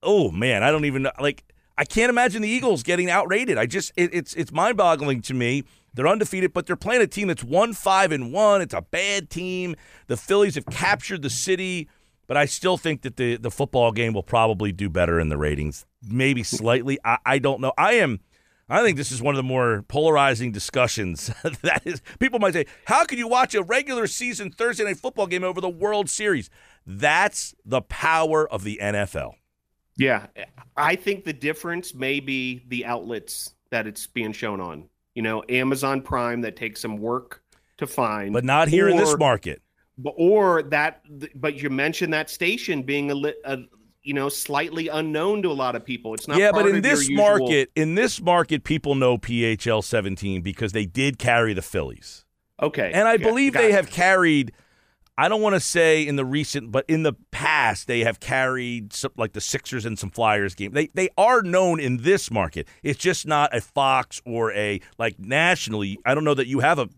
[0.03, 1.45] oh man, I don't even know like.
[1.79, 3.57] I can't imagine the Eagles getting outrated.
[3.57, 5.65] I just it, it's it's mind boggling to me
[5.95, 8.61] they're undefeated, but they're playing a team that's one five and one.
[8.61, 9.75] It's a bad team.
[10.07, 11.89] The Phillies have captured the city.
[12.27, 15.39] but I still think that the the football game will probably do better in the
[15.39, 16.99] ratings, maybe slightly.
[17.05, 17.73] I, I don't know.
[17.79, 18.21] I am.
[18.71, 21.33] I think this is one of the more polarizing discussions.
[21.63, 25.27] that is, people might say, "How can you watch a regular season Thursday night football
[25.27, 26.51] game over the World Series?"
[26.87, 29.35] That's the power of the NFL.
[29.99, 30.27] Yeah,
[30.77, 34.89] I think the difference may be the outlets that it's being shown on.
[35.15, 37.43] You know, Amazon Prime that takes some work
[37.79, 39.61] to find, but not here or, in this market.
[40.05, 41.03] Or that,
[41.35, 43.59] but you mentioned that station being a, a
[44.03, 46.15] you know slightly unknown to a lot of people.
[46.15, 46.39] It's not.
[46.39, 47.25] Yeah, but in this usual...
[47.27, 52.25] market, in this market, people know PHL 17 because they did carry the Phillies.
[52.63, 54.53] Okay, and I believe they have carried
[55.21, 58.93] I don't want to say in the recent, but in the past, they have carried
[58.93, 60.71] some, like the Sixers and some Flyers game.
[60.71, 62.69] They they are known in this market.
[62.85, 65.99] It's just not a Fox or a like nationally.
[66.07, 66.89] I don't know that you have a.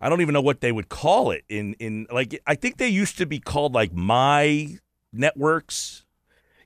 [0.00, 2.42] I don't even know what they would call it in in like.
[2.44, 4.78] I think they used to be called like my
[5.12, 6.04] networks.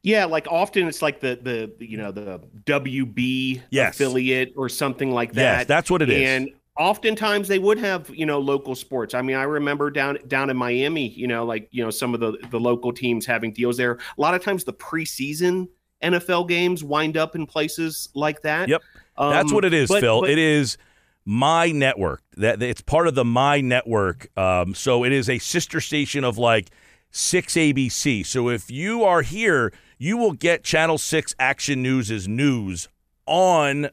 [0.02, 1.38] Yeah, like often it's like the
[1.78, 3.94] the you know the WB yes.
[3.94, 5.58] affiliate or something like that.
[5.58, 6.26] Yes, that's what it is.
[6.26, 9.14] And oftentimes they would have you know local sports.
[9.14, 12.20] I mean i remember down down in miami you know like you know some of
[12.20, 13.92] the the local teams having deals there.
[13.92, 15.68] A lot of times the preseason
[16.02, 18.68] nfl games wind up in places like that.
[18.68, 18.82] Yep.
[19.16, 20.20] Um, that's what it is but, phil.
[20.20, 20.76] but, it is
[21.24, 22.22] my network.
[22.36, 24.28] That it's part of the my network.
[24.36, 26.70] Um, so it is a sister station of like
[27.12, 32.28] 6 abc so if you are here you will get channel 6 action news' is
[32.28, 32.88] news
[33.26, 33.88] on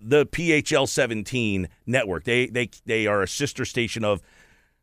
[0.00, 2.24] the PHL 17 network.
[2.24, 4.22] They they they are a sister station of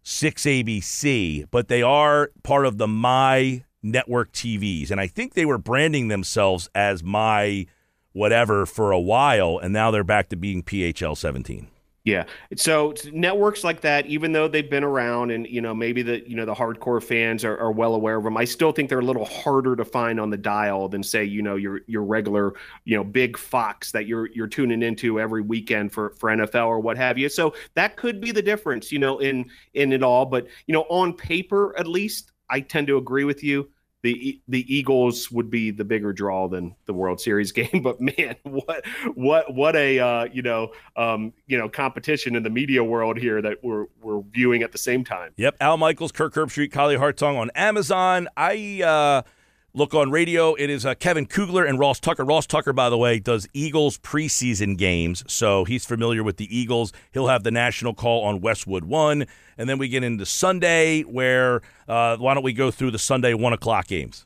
[0.04, 4.92] 6 ABC, but they are part of the My Network TVs.
[4.92, 7.68] And I think they were branding themselves as My
[8.14, 11.68] whatever for a while and now they're back to being PHL 17.
[12.04, 12.26] Yeah.
[12.56, 16.36] So networks like that, even though they've been around and, you know, maybe the, you
[16.36, 19.06] know, the hardcore fans are, are, well aware of them, I still think they're a
[19.06, 22.54] little harder to find on the dial than say, you know, your, your regular,
[22.86, 26.80] you know, big Fox that you're, you're tuning into every weekend for, for NFL or
[26.80, 27.30] what have you.
[27.30, 30.26] So that could be the difference, you know, in, in it all.
[30.26, 33.70] But, you know, on paper, at least I tend to agree with you
[34.02, 37.82] the the Eagles would be the bigger draw than the World Series game.
[37.84, 38.86] But man, what
[39.16, 43.42] what what a uh, you know um, you know competition in the media world here
[43.42, 45.34] that we're we're viewing at the same time.
[45.38, 48.28] Yep, Al Michaels, Kirk Herbstreit, Kaylee Hartung on Amazon.
[48.36, 48.82] I.
[48.84, 49.22] Uh,
[49.74, 50.54] Look on radio.
[50.56, 52.26] It is uh, Kevin Kugler and Ross Tucker.
[52.26, 56.92] Ross Tucker, by the way, does Eagles preseason games, so he's familiar with the Eagles.
[57.14, 59.26] He'll have the national call on Westwood One,
[59.58, 61.04] and then we get into Sunday.
[61.04, 64.26] Where uh, why don't we go through the Sunday one o'clock games?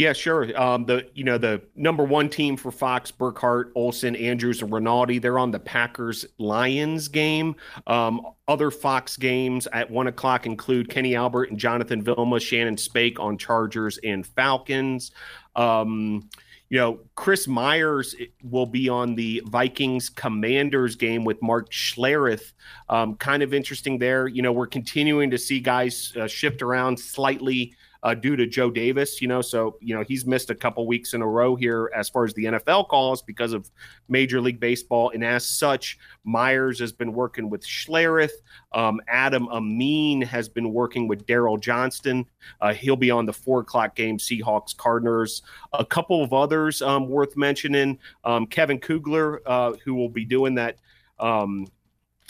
[0.00, 0.58] Yeah, sure.
[0.58, 5.18] Um, the you know the number one team for Fox, Burkhardt, Olsen, Andrews, and Rinaldi.
[5.18, 7.54] They're on the Packers Lions game.
[7.86, 13.20] Um, other Fox games at one o'clock include Kenny Albert and Jonathan Vilma, Shannon Spake
[13.20, 15.10] on Chargers and Falcons.
[15.54, 16.30] Um,
[16.70, 22.54] you know, Chris Myers will be on the Vikings Commanders game with Mark Schlereth.
[22.88, 24.28] Um, kind of interesting there.
[24.28, 28.70] You know, we're continuing to see guys uh, shift around slightly uh, due to Joe
[28.70, 29.20] Davis.
[29.20, 32.08] You know, so you know he's missed a couple weeks in a row here as
[32.08, 33.70] far as the NFL calls because of
[34.08, 38.30] Major League Baseball, and as such, Myers has been working with Schlereth.
[38.72, 42.26] Um, Adam Amin has been working with Daryl Johnston.
[42.60, 45.42] Uh, he'll be on the four o'clock game, Seahawks Cardinals.
[45.72, 50.54] A couple of others um, worth mentioning: um, Kevin Kugler, uh, who will be doing
[50.54, 50.76] that.
[51.18, 51.66] Um,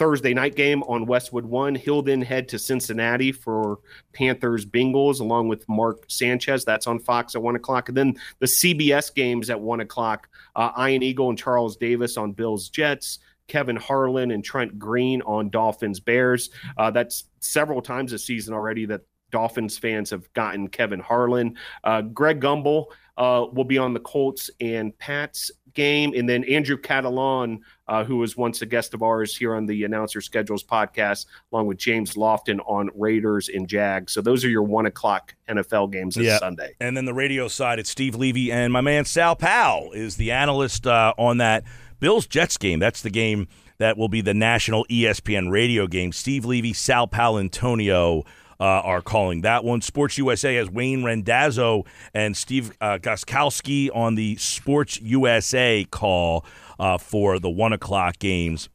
[0.01, 1.75] Thursday night game on Westwood One.
[1.75, 3.81] He'll then head to Cincinnati for
[4.15, 6.65] Panthers Bengals along with Mark Sanchez.
[6.65, 7.91] That's on Fox at one o'clock.
[7.91, 10.31] And then the CBS games at one o'clock.
[10.57, 13.19] Uh, Ian Eagle and Charles Davis on Bills Jets.
[13.47, 16.49] Kevin Harlan and Trent Green on Dolphins Bears.
[16.79, 21.57] Uh, that's several times this season already that Dolphins fans have gotten Kevin Harlan.
[21.85, 22.87] Uh, Greg Gumbel
[23.21, 26.15] uh, will be on the Colts and Pats game.
[26.17, 29.85] And then Andrew Catalon, uh, who was once a guest of ours here on the
[29.85, 34.15] Announcer Schedules podcast, along with James Lofton on Raiders and Jags.
[34.15, 36.75] So those are your one o'clock NFL games this Sunday.
[36.81, 40.33] And then the radio side, it's Steve Levy and my man Sal Pal is the
[40.33, 41.65] analyst uh, on that
[42.01, 42.79] Bills Jets game.
[42.79, 46.13] That's the game that will be the national ESPN radio game.
[46.13, 48.25] Steve Levy, Sal Paolantonio
[48.61, 49.81] uh, are calling that one.
[49.81, 56.45] Sports USA has Wayne Randazzo and Steve uh, Gostkowski on the Sports USA call
[56.79, 58.69] uh, for the one o'clock games.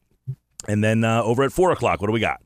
[0.68, 2.40] And then uh, over at four o'clock, what do we got?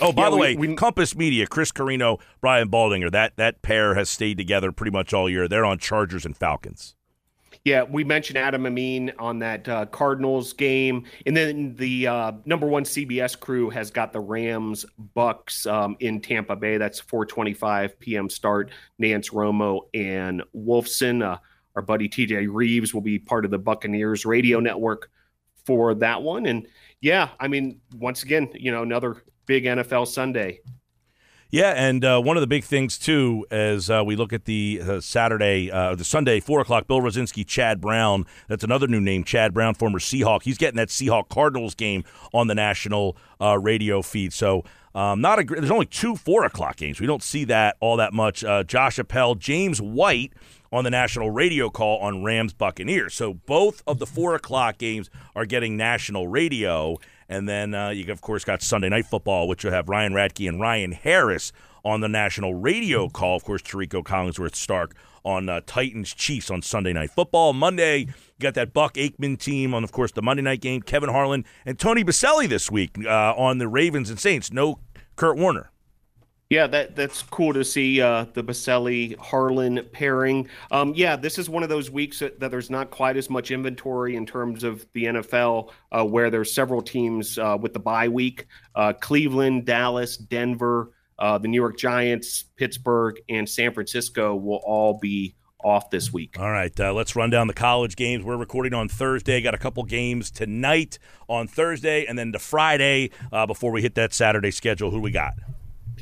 [0.00, 3.60] Oh, by yeah, the we, way, we, Compass Media, Chris Carrino, Brian Baldinger, that that
[3.60, 5.46] pair has stayed together pretty much all year.
[5.46, 6.94] They're on Chargers and Falcons.
[7.64, 12.66] Yeah, we mentioned Adam Amin on that uh, Cardinals game, and then the uh, number
[12.66, 16.78] one CBS crew has got the Rams Bucks um, in Tampa Bay.
[16.78, 18.30] That's 4:25 p.m.
[18.30, 18.70] start.
[18.98, 21.22] Nance Romo and Wolfson.
[21.22, 21.38] Uh,
[21.76, 25.10] our buddy TJ Reeves will be part of the Buccaneers radio network
[25.64, 26.46] for that one.
[26.46, 26.66] And
[27.00, 30.60] yeah, I mean, once again, you know, another big NFL Sunday.
[31.52, 34.80] Yeah, and uh, one of the big things too, as uh, we look at the
[34.86, 38.24] uh, Saturday, uh, the Sunday four o'clock, Bill Rosinski, Chad Brown.
[38.46, 40.44] That's another new name, Chad Brown, former Seahawk.
[40.44, 44.32] He's getting that Seahawk Cardinals game on the national uh, radio feed.
[44.32, 45.44] So um, not a.
[45.44, 47.00] There's only two four o'clock games.
[47.00, 48.44] We don't see that all that much.
[48.44, 50.32] Uh, Josh Appel, James White
[50.72, 53.14] on the national radio call on Rams Buccaneers.
[53.14, 56.96] So both of the four o'clock games are getting national radio.
[57.30, 60.48] And then uh, you, of course, got Sunday Night Football, which will have Ryan Radtke
[60.48, 61.52] and Ryan Harris
[61.84, 63.36] on the national radio call.
[63.36, 67.52] Of course, Tirico Collinsworth Stark on uh, Titans Chiefs on Sunday Night Football.
[67.52, 68.06] Monday, you
[68.40, 70.82] got that Buck Aikman team on, of course, the Monday night game.
[70.82, 74.52] Kevin Harlan and Tony Boselli this week uh, on the Ravens and Saints.
[74.52, 74.80] No
[75.14, 75.70] Kurt Warner.
[76.50, 80.48] Yeah, that that's cool to see uh, the Boselli Harlan pairing.
[80.72, 83.52] Um, yeah, this is one of those weeks that, that, there's not quite as much
[83.52, 88.08] inventory in terms of the NFL, uh, where there's several teams uh, with the bye
[88.08, 94.60] week: uh, Cleveland, Dallas, Denver, uh, the New York Giants, Pittsburgh, and San Francisco will
[94.64, 96.34] all be off this week.
[96.36, 98.24] All right, uh, let's run down the college games.
[98.24, 99.40] We're recording on Thursday.
[99.40, 103.10] Got a couple games tonight on Thursday, and then to Friday
[103.46, 104.90] before we hit that Saturday schedule.
[104.90, 105.34] Who we got?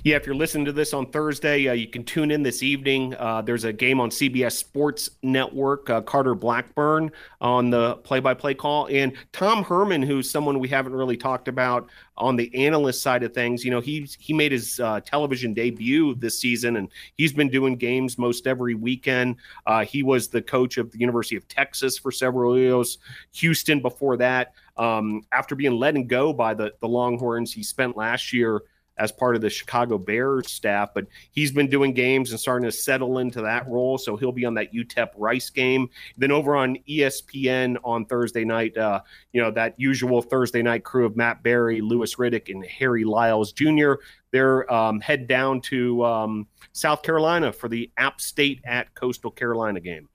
[0.05, 3.15] Yeah, if you're listening to this on Thursday, uh, you can tune in this evening.
[3.17, 8.35] Uh, there's a game on CBS Sports Network, uh, Carter Blackburn on the play by
[8.35, 8.87] play call.
[8.91, 13.35] And Tom Herman, who's someone we haven't really talked about on the analyst side of
[13.35, 17.49] things, you know, he, he made his uh, television debut this season and he's been
[17.49, 19.37] doing games most every weekend.
[19.67, 22.99] Uh, he was the coach of the University of Texas for several years,
[23.33, 24.53] Houston before that.
[24.77, 28.63] Um, after being let go by the, the Longhorns, he spent last year
[28.99, 32.73] as part of the Chicago Bears staff, but he's been doing games and starting to
[32.73, 33.99] settle into that role.
[33.99, 35.89] So he'll be on that UTEP Rice game.
[36.17, 39.01] Then over on ESPN on Thursday night, uh,
[39.33, 43.53] you know, that usual Thursday night crew of Matt Barrie, Louis Riddick, and Harry Lyles
[43.53, 43.95] Jr.
[44.31, 49.81] They're um, head down to um, South Carolina for the App State at Coastal Carolina
[49.81, 50.09] game.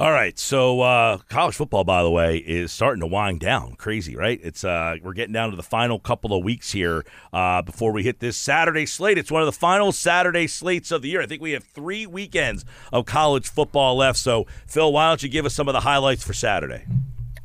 [0.00, 3.76] All right, so uh, college football, by the way, is starting to wind down.
[3.76, 4.40] Crazy, right?
[4.42, 8.02] It's uh, we're getting down to the final couple of weeks here uh, before we
[8.02, 9.18] hit this Saturday slate.
[9.18, 11.22] It's one of the final Saturday slates of the year.
[11.22, 14.18] I think we have three weekends of college football left.
[14.18, 16.86] So, Phil, why don't you give us some of the highlights for Saturday?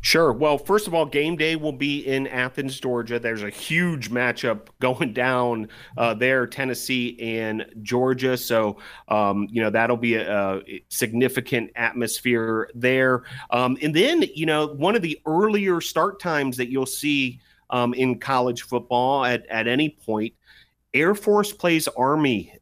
[0.01, 0.31] Sure.
[0.31, 3.19] Well, first of all, game day will be in Athens, Georgia.
[3.19, 8.37] There's a huge matchup going down uh, there, Tennessee and Georgia.
[8.37, 8.77] So,
[9.09, 13.23] um, you know, that'll be a, a significant atmosphere there.
[13.49, 17.93] Um, and then, you know, one of the earlier start times that you'll see um,
[17.93, 20.33] in college football at, at any point,
[20.93, 22.53] Air Force plays Army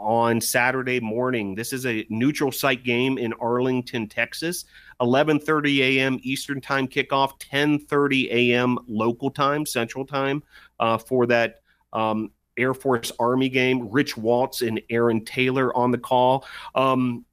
[0.00, 1.54] on Saturday morning.
[1.54, 4.64] This is a neutral site game in Arlington, Texas.
[5.00, 6.18] 11:30 a.m.
[6.22, 8.78] Eastern Time kickoff, 10:30 a.m.
[8.86, 10.42] local time, Central Time,
[10.78, 11.60] uh, for that
[11.92, 13.88] um, Air Force Army game.
[13.90, 16.44] Rich Waltz and Aaron Taylor on the call.
[16.74, 17.24] Um,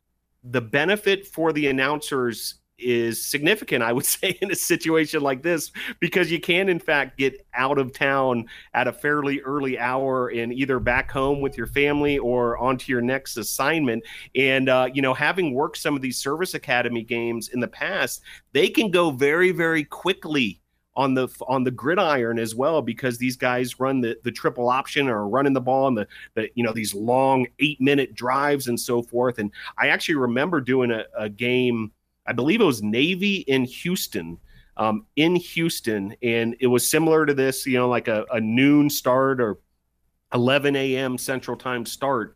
[0.43, 5.71] the benefit for the announcers is significant, I would say, in a situation like this,
[5.99, 10.53] because you can, in fact, get out of town at a fairly early hour and
[10.53, 14.03] either back home with your family or onto your next assignment.
[14.35, 18.21] And, uh, you know, having worked some of these service academy games in the past,
[18.53, 20.61] they can go very, very quickly
[20.97, 25.07] on the on the gridiron as well because these guys run the the triple option
[25.07, 28.79] or running the ball and the, the you know these long eight minute drives and
[28.79, 31.91] so forth and i actually remember doing a, a game
[32.27, 34.37] I believe it was Navy in Houston.
[34.75, 38.91] Um, in Houston, and it was similar to this, you know, like a, a noon
[38.91, 39.57] start or
[40.35, 41.17] 11 a.m.
[41.17, 42.35] Central Time start.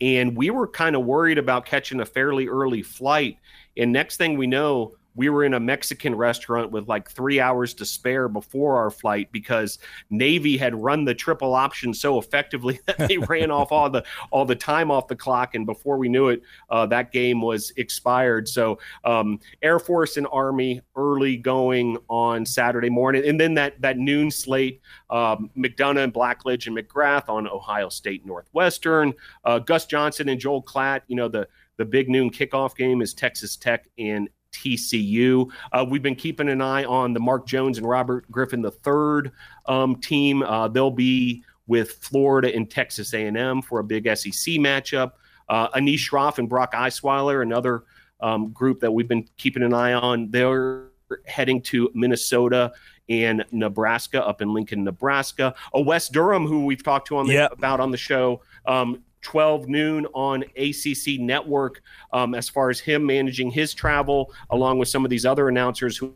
[0.00, 3.36] And we were kind of worried about catching a fairly early flight.
[3.76, 7.74] And next thing we know, we were in a Mexican restaurant with like three hours
[7.74, 9.78] to spare before our flight because
[10.10, 14.44] Navy had run the triple option so effectively that they ran off all the all
[14.44, 18.48] the time off the clock, and before we knew it, uh, that game was expired.
[18.48, 23.98] So um, Air Force and Army early going on Saturday morning, and then that that
[23.98, 29.12] noon slate: um, McDonough and Blackledge and McGrath on Ohio State Northwestern,
[29.44, 31.02] uh, Gus Johnson and Joel Klatt.
[31.08, 31.48] You know the
[31.78, 35.50] the big noon kickoff game is Texas Tech and TCU.
[35.72, 39.30] Uh, we've been keeping an eye on the Mark Jones and Robert Griffin III
[39.66, 40.42] um, team.
[40.42, 45.12] Uh, they'll be with Florida and Texas A&M for a big SEC matchup.
[45.48, 47.84] Uh, Anish Shroff and Brock Osweiler, another
[48.20, 50.30] um, group that we've been keeping an eye on.
[50.30, 50.86] They're
[51.26, 52.72] heading to Minnesota
[53.08, 55.54] and Nebraska, up in Lincoln, Nebraska.
[55.74, 57.52] A Wes Durham, who we've talked to on the, Yep.
[57.52, 58.42] about on the show.
[58.64, 64.78] Um, 12 noon on ACC Network, um, as far as him managing his travel, along
[64.78, 66.12] with some of these other announcers who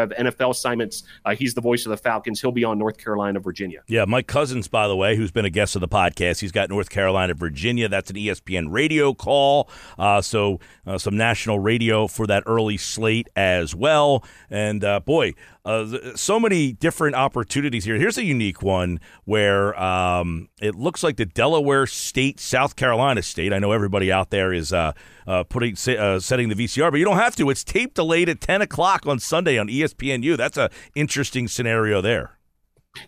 [0.00, 1.04] have NFL assignments.
[1.24, 2.40] Uh, he's the voice of the Falcons.
[2.40, 3.82] He'll be on North Carolina, Virginia.
[3.86, 6.68] Yeah, Mike Cousins, by the way, who's been a guest of the podcast, he's got
[6.70, 7.88] North Carolina, Virginia.
[7.88, 9.68] That's an ESPN radio call.
[9.98, 14.24] Uh, so uh, some national radio for that early slate as well.
[14.48, 15.34] And uh, boy,
[15.64, 17.96] uh, so many different opportunities here.
[17.96, 23.52] Here's a unique one where um, it looks like the Delaware State, South Carolina State.
[23.52, 24.92] I know everybody out there is uh,
[25.26, 27.50] uh, putting uh, setting the VCR, but you don't have to.
[27.50, 30.36] It's tape delayed at 10 o'clock on Sunday on ESPNU.
[30.36, 32.38] That's an interesting scenario there.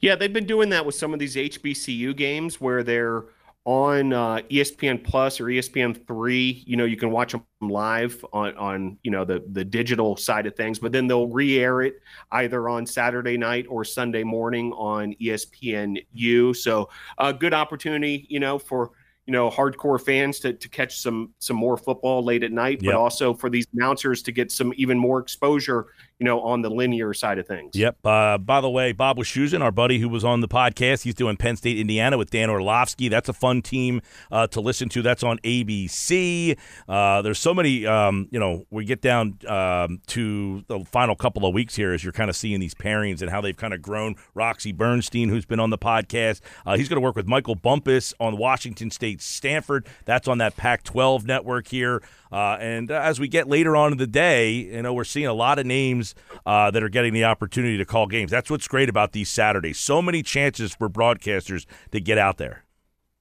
[0.01, 3.25] Yeah, they've been doing that with some of these HBCU games where they're
[3.65, 6.65] on uh, ESPN Plus or ESPN three.
[6.67, 10.47] You know, you can watch them live on on you know the the digital side
[10.47, 11.95] of things, but then they'll re-air it
[12.33, 16.57] either on Saturday night or Sunday morning on ESPN ESPNU.
[16.57, 16.89] So
[17.19, 18.91] a good opportunity, you know, for
[19.27, 22.93] you know hardcore fans to, to catch some some more football late at night, Yep.
[22.93, 25.87] but also for these announcers to get some even more exposure,
[26.23, 27.75] you know, on the linear side of things.
[27.75, 28.07] Yep.
[28.07, 31.37] Uh, by the way, Bob Wischusen, our buddy who was on the podcast, he's doing
[31.37, 33.09] Penn State, Indiana with Dan Orlovsky.
[33.09, 34.01] That's a fun team
[34.31, 35.03] uh, to listen to.
[35.03, 36.57] That's on ABC.
[36.89, 41.45] Uh, there's so many, um, you know, we get down um, to the final couple
[41.45, 43.83] of weeks here as you're kind of seeing these pairings and how they've kind of
[43.83, 44.15] grown.
[44.33, 48.15] Roxy Bernstein, who's been on the podcast, uh, he's going to work with Michael Bumpus
[48.21, 49.89] on Washington State, Stanford.
[50.05, 52.01] That's on that Pac 12 network here.
[52.33, 55.27] Uh, and uh, as we get later on in the day, you know, we're seeing
[55.27, 56.15] a lot of names
[56.47, 58.31] uh, that are getting the opportunity to call games.
[58.31, 59.79] That's what's great about these Saturdays.
[59.79, 62.65] So many chances for broadcasters to get out there.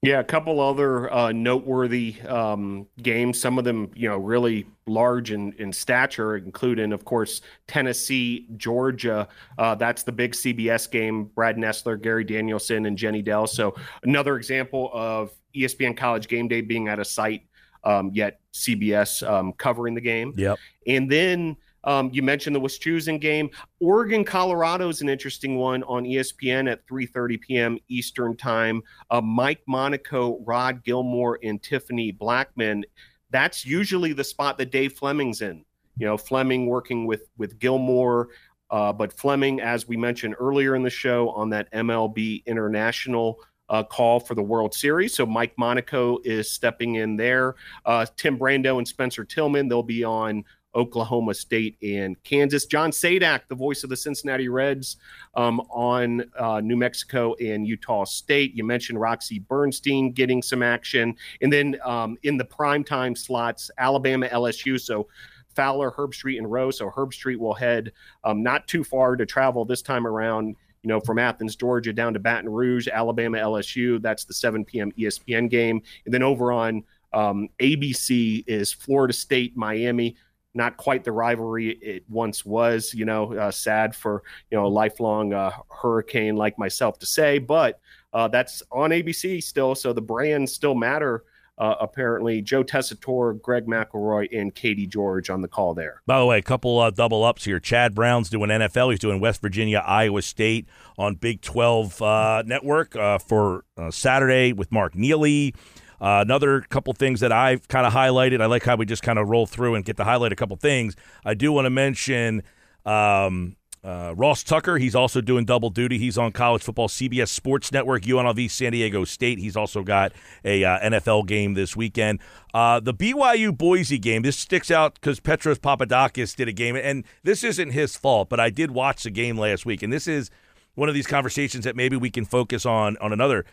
[0.04, 3.40] Yeah, a couple other uh, noteworthy um, games.
[3.40, 9.28] Some of them, you know, really large in, in stature, including, of course, Tennessee, Georgia.
[9.60, 11.26] Uh, that's the big CBS game.
[11.26, 13.46] Brad Nessler, Gary Danielson, and Jenny Dell.
[13.46, 17.44] So another example of ESPN College Game Day being at a site,
[17.84, 20.34] um, yet CBS um, covering the game.
[20.36, 20.58] Yep.
[20.88, 23.50] And then um, you mentioned the Wisconsin game.
[23.80, 27.80] Oregon, Colorado is an interesting one on ESPN at 3:30 p.m.
[27.88, 28.82] Eastern time.
[29.10, 32.84] Uh, Mike Monaco, Rod Gilmore, and Tiffany Blackmon.
[33.32, 35.66] That's usually the spot that Dave Fleming's in.
[35.98, 38.30] You know, Fleming working with with Gilmore,
[38.70, 43.40] uh, but Fleming, as we mentioned earlier in the show, on that MLB International.
[43.72, 45.16] Uh, call for the World Series.
[45.16, 47.56] So Mike Monaco is stepping in there.
[47.86, 50.44] Uh, Tim Brando and Spencer Tillman, they'll be on
[50.76, 52.66] Oklahoma State and Kansas.
[52.66, 54.98] John Sadak, the voice of the Cincinnati Reds,
[55.36, 58.54] um, on uh, New Mexico and Utah State.
[58.56, 61.16] You mentioned Roxy Bernstein getting some action.
[61.42, 64.80] And then um, in the primetime slots, Alabama, LSU.
[64.80, 65.08] So
[65.56, 66.72] Fowler, Herbstreit, and Rowe.
[66.72, 67.92] So Herbstreit will head
[68.24, 70.56] um, not too far to travel this time around.
[70.84, 74.02] You know, from Athens, Georgia, down to Baton Rouge, Alabama, LSU.
[74.02, 74.92] That's the 7 p.m.
[74.94, 75.82] ESPN game.
[76.06, 80.16] And then over on um, ABC is Florida State, Miami
[80.54, 82.94] not quite the rivalry it once was.
[82.94, 87.40] You know, uh, sad for you know a lifelong uh, hurricane like myself to say,
[87.40, 87.80] but
[88.14, 91.24] uh, that's on ABC still, so the brands still matter.
[91.62, 96.02] Uh, apparently, Joe Tessitore, Greg McElroy, and Katie George on the call there.
[96.08, 97.60] By the way, a couple uh, double ups here.
[97.60, 98.90] Chad Brown's doing NFL.
[98.90, 104.54] He's doing West Virginia, Iowa State on Big 12 uh, Network uh, for uh, Saturday
[104.54, 105.54] with Mark Neely.
[106.02, 108.42] Uh, another couple things that I've kind of highlighted.
[108.42, 110.56] I like how we just kind of roll through and get to highlight a couple
[110.56, 110.96] things.
[111.24, 112.42] I do want to mention
[112.88, 114.78] um, uh, Ross Tucker.
[114.78, 115.98] He's also doing double duty.
[115.98, 119.40] He's on college football CBS Sports Network, UNLV San Diego State.
[119.40, 120.12] He's also got
[120.46, 122.20] a uh, NFL game this weekend.
[122.54, 124.22] Uh, the BYU Boise game.
[124.22, 128.30] This sticks out because Petros Papadakis did a game, and this isn't his fault.
[128.30, 130.30] But I did watch the game last week, and this is
[130.76, 133.46] one of these conversations that maybe we can focus on on another.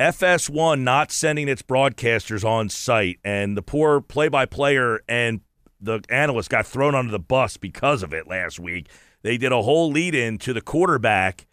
[0.00, 5.40] FS1 not sending its broadcasters on site, and the poor play-by-player and
[5.80, 8.88] the analyst got thrown under the bus because of it last week.
[9.24, 11.46] They did a whole lead-in to the quarterback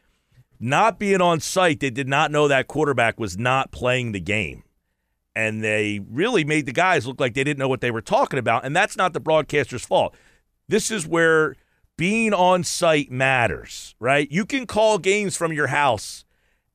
[0.60, 1.80] not being on site.
[1.80, 4.64] They did not know that quarterback was not playing the game,
[5.36, 8.40] and they really made the guys look like they didn't know what they were talking
[8.40, 8.66] about.
[8.66, 10.14] And that's not the broadcaster's fault.
[10.68, 11.56] This is where
[11.98, 14.30] being on site matters, right?
[14.30, 16.26] You can call games from your house,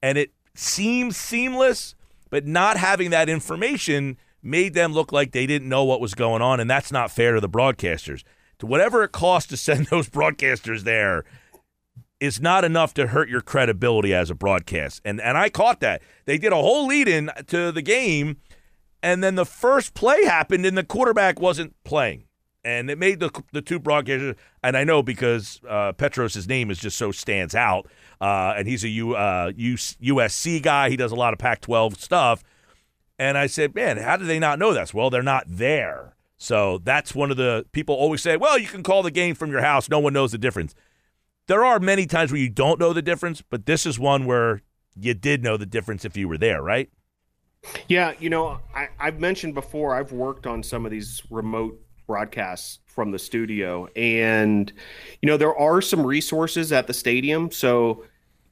[0.03, 1.95] and it seems seamless,
[2.31, 6.41] but not having that information made them look like they didn't know what was going
[6.41, 8.25] on, and that's not fair to the broadcasters.
[8.61, 11.25] To whatever it costs to send those broadcasters there
[12.19, 15.03] is not enough to hurt your credibility as a broadcast.
[15.05, 16.01] And and I caught that.
[16.25, 18.39] They did a whole lead in to the game,
[19.03, 22.25] and then the first play happened and the quarterback wasn't playing.
[22.65, 24.35] and it made the the two broadcasters.
[24.63, 27.87] And I know because uh, Petros' name is just so stands out,
[28.21, 30.91] uh, and he's a U, uh, USC guy.
[30.91, 32.43] He does a lot of Pac-12 stuff.
[33.19, 34.93] And I said, man, how do they not know this?
[34.93, 36.16] Well, they're not there.
[36.39, 39.51] So that's one of the people always say, well, you can call the game from
[39.51, 39.89] your house.
[39.89, 40.75] No one knows the difference.
[41.47, 44.63] There are many times where you don't know the difference, but this is one where
[44.99, 46.91] you did know the difference if you were there, right?
[47.89, 52.79] Yeah, you know, I, I've mentioned before, I've worked on some of these remote broadcasts
[52.87, 54.73] from the studio, and
[55.21, 57.51] you know, there are some resources at the stadium.
[57.51, 58.05] So,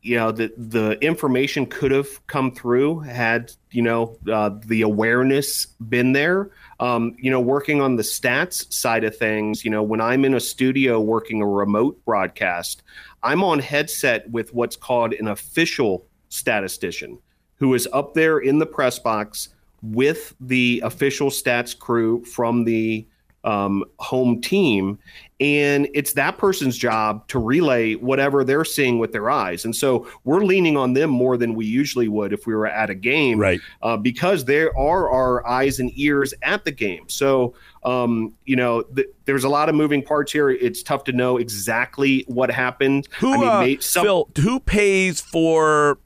[0.05, 5.67] you know, the the information could have come through had you know uh, the awareness
[5.89, 6.51] been there.
[6.79, 10.35] Um, you know, working on the stats side of things, you know, when I'm in
[10.35, 12.83] a studio working a remote broadcast,
[13.23, 17.19] I'm on headset with what's called an official statistician
[17.57, 19.49] who is up there in the press box
[19.83, 23.07] with the official stats crew from the
[23.45, 24.99] um, home team.
[25.41, 29.65] And it's that person's job to relay whatever they're seeing with their eyes.
[29.65, 32.89] And so we're leaning on them more than we usually would if we were at
[32.89, 33.61] a game, right?
[33.83, 37.05] Uh, because there are our eyes and ears at the game.
[37.09, 40.51] So, um, you know, th- there's a lot of moving parts here.
[40.51, 43.09] It's tough to know exactly what happened.
[43.19, 45.99] Who, I mean, uh, some- Phil, who pays for?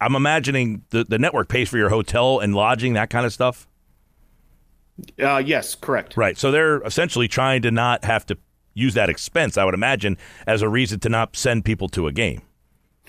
[0.00, 3.68] I'm imagining the, the network pays for your hotel and lodging, that kind of stuff.
[5.20, 6.16] Uh, yes, correct.
[6.16, 6.36] Right.
[6.36, 8.38] So they're essentially trying to not have to
[8.74, 12.12] use that expense, I would imagine, as a reason to not send people to a
[12.12, 12.42] game.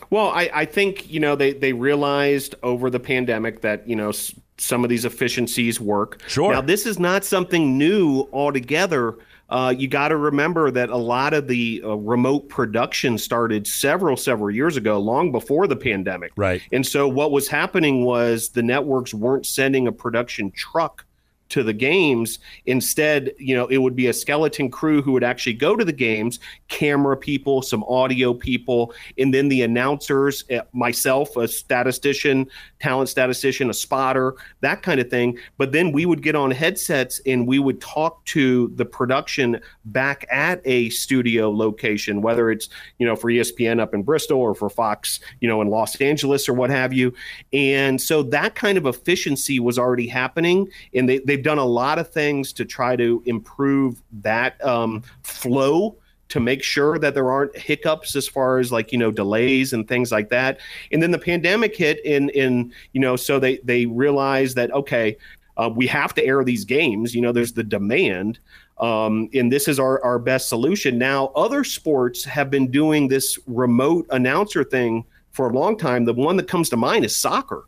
[0.10, 4.10] Well, I, I think you know they they realized over the pandemic that you know
[4.10, 6.22] s- some of these efficiencies work.
[6.28, 6.52] Sure.
[6.52, 9.18] Now this is not something new altogether.
[9.50, 14.18] Uh, you got to remember that a lot of the uh, remote production started several
[14.18, 16.32] several years ago, long before the pandemic.
[16.36, 16.62] Right.
[16.72, 21.06] And so what was happening was the networks weren't sending a production truck
[21.52, 22.40] to the games.
[22.66, 25.94] Instead, you know, it would be a skeleton crew who would actually go to the
[25.94, 32.48] games, camera people, some audio people, and then the announcers, uh, myself, a statistician,
[32.80, 35.38] talent statistician, a spotter, that kind of thing.
[35.58, 40.26] But then we would get on headsets and we would talk to the production back
[40.32, 44.70] at a studio location, whether it's, you know, for ESPN up in Bristol or for
[44.70, 47.14] Fox, you know, in Los Angeles or what have you.
[47.52, 50.70] And so that kind of efficiency was already happening.
[50.94, 55.98] And they, they've done a lot of things to try to improve that um, flow
[56.30, 59.88] to make sure that there aren't hiccups as far as like you know delays and
[59.88, 60.60] things like that.
[60.92, 65.18] And then the pandemic hit in in you know so they they realized that okay
[65.58, 67.14] uh, we have to air these games.
[67.14, 68.40] You know there's the demand
[68.80, 70.98] um, and this is our, our best solution.
[70.98, 76.06] Now other sports have been doing this remote announcer thing for a long time.
[76.06, 77.68] The one that comes to mind is soccer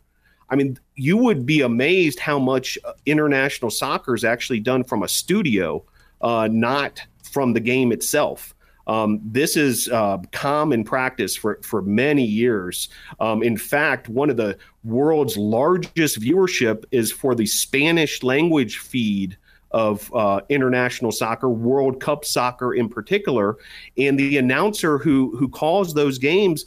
[0.50, 5.02] I mean, you would be amazed how much uh, international soccer is actually done from
[5.02, 5.82] a studio,
[6.20, 8.54] uh, not from the game itself.
[8.86, 12.88] Um, this is uh, common practice for, for many years.
[13.18, 19.36] Um, in fact, one of the world's largest viewership is for the Spanish language feed
[19.70, 23.56] of uh, international soccer, World Cup soccer in particular.
[23.98, 26.64] And the announcer who who calls those games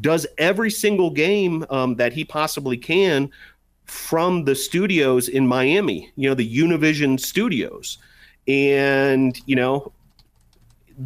[0.00, 3.30] does every single game um, that he possibly can
[3.84, 7.98] from the studios in Miami, you know, the Univision studios.
[8.46, 9.92] And, you know,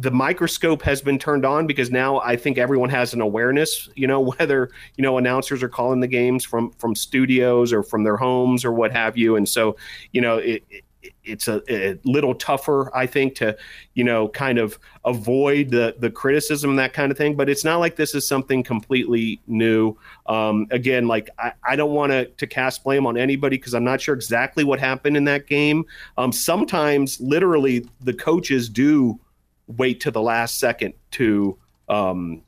[0.01, 4.07] the microscope has been turned on because now I think everyone has an awareness, you
[4.07, 8.17] know, whether, you know, announcers are calling the games from from studios or from their
[8.17, 9.35] homes or what have you.
[9.35, 9.75] And so,
[10.11, 10.84] you know, it, it
[11.25, 13.57] it's a, a, little tougher, I think, to
[13.93, 17.35] you know kind of avoid the the criticism and that kind of thing.
[17.35, 19.97] But it's not like this is something completely new.
[20.27, 23.83] Um, again, like I, I don't want to to cast blame on anybody because I'm
[23.83, 25.85] not sure exactly what happened in that game.
[26.17, 29.19] Um, sometimes, literally, the coaches do
[29.67, 31.57] wait to the last second to
[31.89, 32.41] um,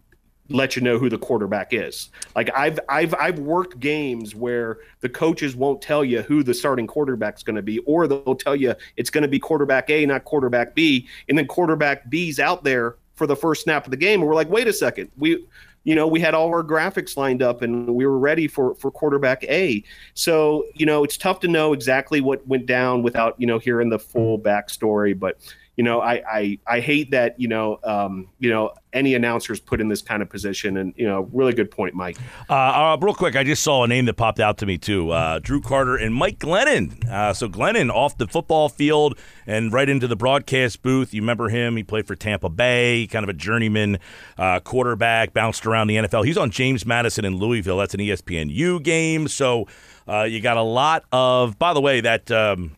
[0.50, 2.10] let you know who the quarterback is.
[2.36, 6.88] Like I've I've I've worked games where the coaches won't tell you who the starting
[6.88, 10.26] quarterback's going to be, or they'll tell you it's going to be quarterback A, not
[10.26, 14.22] quarterback B, and then quarterback B's out there for the first snap of the game,
[14.22, 15.46] and we're like, wait a second, we.
[15.84, 18.92] You know, we had all our graphics lined up and we were ready for, for
[18.92, 19.82] quarterback A.
[20.16, 23.88] So, you know, it's tough to know exactly what went down without, you know, hearing
[23.88, 25.18] the full backstory.
[25.18, 25.38] But,
[25.78, 29.80] you know, I, I, I hate that, you know, um, you know, any announcers put
[29.80, 30.76] in this kind of position.
[30.78, 32.18] And, you know, really good point, Mike.
[32.50, 35.12] Uh, uh, real quick, I just saw a name that popped out to me, too
[35.12, 37.08] uh, Drew Carter and Mike Glennon.
[37.08, 41.14] Uh, so, Glennon off the football field and right into the broadcast booth.
[41.14, 41.78] You remember him?
[41.78, 44.00] He played for Tampa Bay, kind of a journeyman
[44.40, 46.26] uh, quarterback, bounced around the NFL.
[46.26, 47.78] He's on James Madison in Louisville.
[47.78, 49.28] That's an ESPNU game.
[49.28, 49.68] So,
[50.08, 52.32] uh, you got a lot of, by the way, that.
[52.32, 52.77] Um,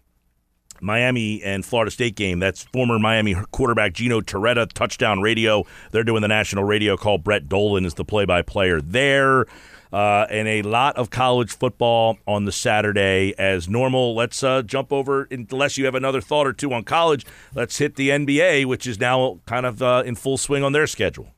[0.82, 2.40] Miami and Florida State game.
[2.40, 5.66] That's former Miami quarterback Gino Torretta, touchdown radio.
[5.92, 7.18] They're doing the national radio call.
[7.18, 9.46] Brett Dolan is the play by player there.
[9.92, 14.16] Uh, and a lot of college football on the Saturday as normal.
[14.16, 17.26] Let's uh, jump over, unless you have another thought or two on college,
[17.56, 20.86] let's hit the NBA, which is now kind of uh, in full swing on their
[20.86, 21.32] schedule.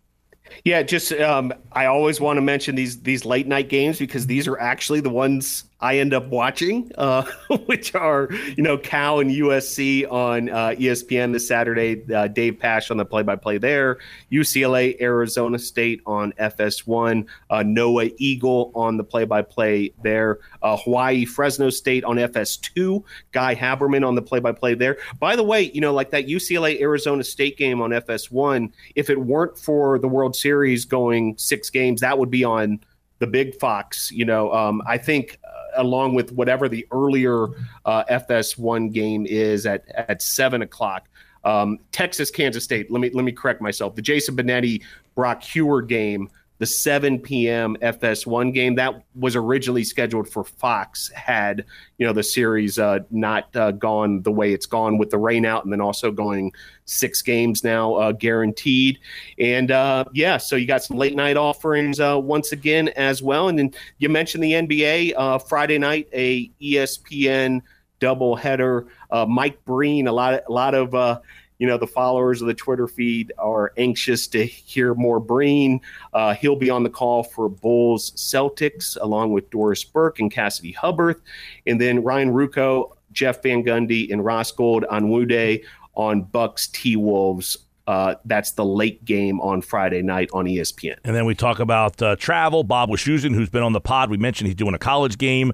[0.65, 4.49] Yeah, just um, I always want to mention these these late night games because these
[4.49, 7.23] are actually the ones I end up watching, uh,
[7.65, 12.03] which are you know Cal and USC on uh, ESPN this Saturday.
[12.13, 13.97] Uh, Dave Pasch on the play-by-play there.
[14.32, 17.27] UCLA, Arizona State on FS1.
[17.49, 20.39] Uh, Noah Eagle on the play-by-play there.
[20.61, 23.03] Uh, Hawaii, Fresno State on FS2.
[23.32, 24.97] Guy Haberman on the play-by-play there.
[25.19, 28.71] By the way, you know like that UCLA Arizona State game on FS1.
[28.95, 32.79] If it weren't for the World Series going six games, that would be on
[33.21, 35.38] the big fox you know um, i think
[35.76, 37.47] along with whatever the earlier
[37.86, 41.07] uh, FS1 game is at at seven o'clock.
[41.43, 42.91] Um, Texas, Kansas State.
[42.91, 43.95] Let me let me correct myself.
[43.95, 44.84] The Jason Benetti,
[45.15, 46.30] Brock Huard game
[46.62, 47.76] the 7 p.m.
[47.82, 51.66] FS1 game that was originally scheduled for Fox had
[51.97, 55.43] you know the series uh, not uh, gone the way it's gone with the rain
[55.43, 56.51] out and then also going
[56.86, 58.99] six games now uh, guaranteed
[59.39, 63.47] and uh, yeah so you got some late night offerings uh, once again as well
[63.47, 67.64] and then you mentioned the NBA uh, Friday night a ESPN
[67.99, 68.86] doubleheader
[69.28, 71.22] Mike Breen a lot of, a lot of
[71.62, 75.80] you know, the followers of the Twitter feed are anxious to hear more Breen.
[76.12, 80.74] Uh, he'll be on the call for Bulls Celtics along with Doris Burke and Cassidy
[80.74, 81.22] Hubbarth.
[81.68, 88.16] And then Ryan Ruocco, Jeff Van Gundy, and Ros Gold-Onwude on Bucks T Wolves uh,
[88.26, 90.95] that's the late game on Friday night on ESPN.
[91.03, 92.64] And then we talk about uh, travel.
[92.64, 95.51] Bob Wischusen, who's been on the pod, we mentioned he's doing a college game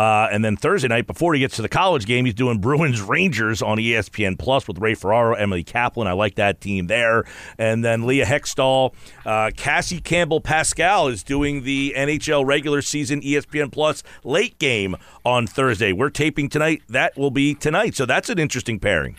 [0.00, 3.02] uh, and then Thursday night, before he gets to the college game, he's doing Bruins
[3.02, 6.06] Rangers on ESPN Plus with Ray Ferraro, Emily Kaplan.
[6.06, 7.24] I like that team there.
[7.58, 8.94] And then Leah Hextall,
[9.26, 15.92] uh, Cassie Campbell-Pascall is doing the NHL regular season ESPN Plus late game on Thursday.
[15.92, 16.80] We're taping tonight.
[16.88, 17.94] That will be tonight.
[17.94, 19.18] So that's an interesting pairing.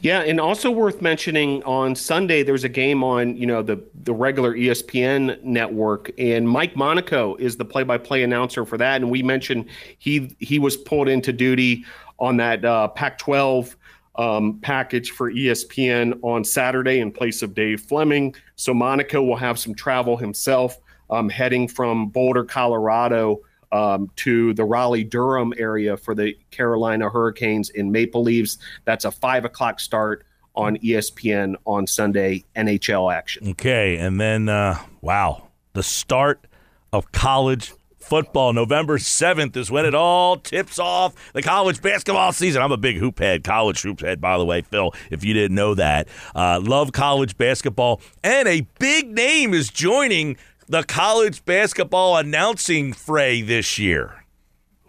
[0.00, 4.12] Yeah, and also worth mentioning on Sunday there's a game on you know the the
[4.12, 9.00] regular ESPN network, and Mike Monaco is the play-by-play announcer for that.
[9.00, 9.66] And we mentioned
[9.98, 11.84] he he was pulled into duty
[12.18, 13.76] on that uh, Pac-12
[14.16, 18.34] um, package for ESPN on Saturday in place of Dave Fleming.
[18.56, 20.78] So Monaco will have some travel himself,
[21.10, 23.42] um, heading from Boulder, Colorado
[23.72, 28.58] um, to the Raleigh Durham area for the Carolina Hurricanes in Maple Leafs.
[28.84, 33.48] That's a five o'clock start on ESPN on Sunday, NHL action.
[33.50, 33.96] Okay.
[33.96, 36.46] And then, uh, wow, the start
[36.92, 37.72] of college
[38.08, 38.52] football.
[38.52, 42.62] November 7th is when it all tips off the college basketball season.
[42.62, 45.54] I'm a big hoop head, college hoop head, by the way, Phil, if you didn't
[45.54, 46.08] know that.
[46.34, 48.00] Uh, love college basketball.
[48.24, 50.38] And a big name is joining
[50.68, 54.24] the college basketball announcing fray this year.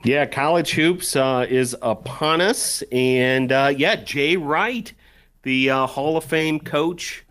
[0.03, 4.93] Yeah, college hoops uh, is upon us, and uh, yeah, Jay Wright,
[5.43, 7.25] the uh, Hall of Fame coach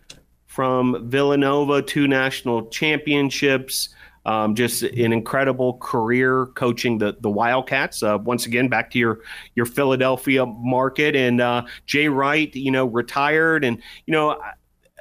[0.47, 3.91] from Villanova, two national championships.
[4.27, 8.03] Um, just an incredible career coaching the the Wildcats.
[8.03, 9.21] Uh, once again, back to your
[9.55, 14.39] your Philadelphia market, and uh, Jay Wright, you know, retired, and you know,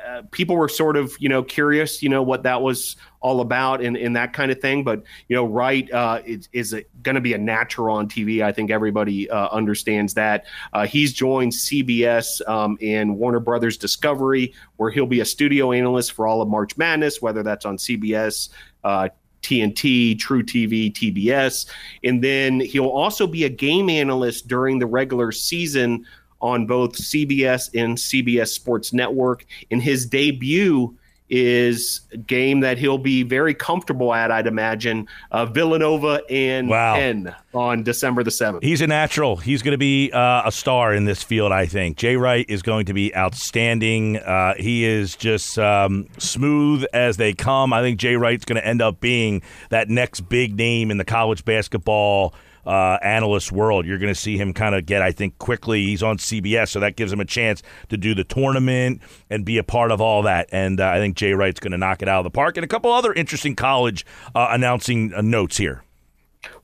[0.08, 3.82] uh, people were sort of you know curious you know what that was all about
[3.82, 4.84] and, and that kind of thing.
[4.84, 8.51] But you know Wright uh, is, is going to be a natural on tv i
[8.51, 10.45] think everybody uh, understands that.
[10.74, 16.12] Uh, he's joined cbs um, and warner brothers discovery where he'll be a studio analyst
[16.12, 18.49] for all of march madness whether that's on cbs
[18.84, 21.68] TNT, uh, truTV, TBS.
[22.03, 26.05] And then he'll also be a game analyst during the regular season
[26.41, 29.45] on both CBS and CBS Sports Network.
[29.69, 30.95] In his debut
[31.29, 35.07] is a game that he'll be very comfortable at, I'd imagine.
[35.31, 36.95] Uh, Villanova and wow.
[36.95, 38.63] Penn on December the 7th.
[38.63, 39.35] He's a natural.
[39.35, 41.97] He's going to be uh, a star in this field, I think.
[41.97, 44.17] Jay Wright is going to be outstanding.
[44.17, 47.73] Uh, he is just um, smooth as they come.
[47.73, 51.05] I think Jay Wright's going to end up being that next big name in the
[51.05, 52.33] college basketball–
[52.68, 53.86] uh, analyst world.
[53.86, 55.86] You're going to see him kind of get, I think, quickly.
[55.86, 59.57] He's on CBS, so that gives him a chance to do the tournament and be
[59.57, 60.49] a part of all that.
[60.51, 62.57] And uh, I think Jay Wright's going to knock it out of the park.
[62.57, 64.05] And a couple other interesting college
[64.36, 65.84] uh, announcing uh, notes here.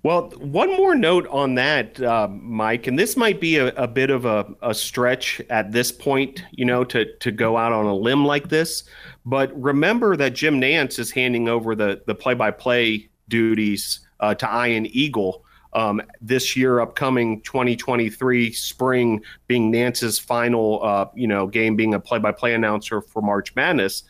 [0.04, 4.10] Well, one more note on that, uh, Mike, and this might be a, a bit
[4.10, 7.94] of a, a, stretch at this point, you know, to to go out on a
[7.94, 8.84] limb like this.
[9.26, 14.36] But remember that Jim Nantz is handing over the the play by play duties uh,
[14.36, 15.43] to Ian Eagle
[15.76, 22.00] um, this year, upcoming 2023 spring, being Nantz's final, uh, you know, game, being a
[22.00, 24.04] play-by-play announcer for March Madness.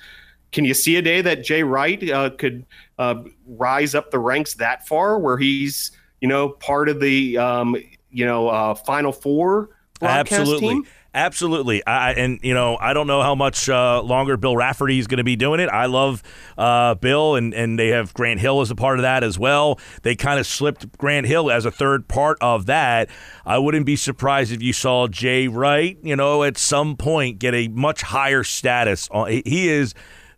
[0.52, 2.66] Can you see a day that Jay Wright uh, could
[3.00, 5.92] uh, rise up the ranks that far, where he's,
[6.22, 7.76] you know, part of the, um,
[8.12, 10.68] you know, uh, Final Four broadcast Absolutely.
[10.68, 10.88] team?
[11.16, 11.86] Absolutely.
[11.86, 15.20] I, and, you know, I don't know how much uh, longer Bill Raftery is going
[15.20, 15.68] to be doing it.
[15.68, 16.24] I love
[16.58, 19.80] uh, Bill, and, and they have Grant Hill as a part of that as well.
[20.02, 23.10] They kind of slipped Grant Hill as a third part of that.
[23.46, 27.54] I wouldn't be surprised if you saw Jay Wright, you know, at some point get
[27.54, 29.08] a much higher status.
[29.28, 29.94] He is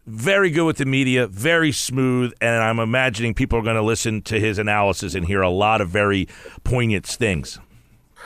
[0.05, 4.21] very good with the media, very smooth, and I'm imagining people are going to listen
[4.23, 6.27] to his analysis and hear a lot of very
[6.63, 7.59] poignant things.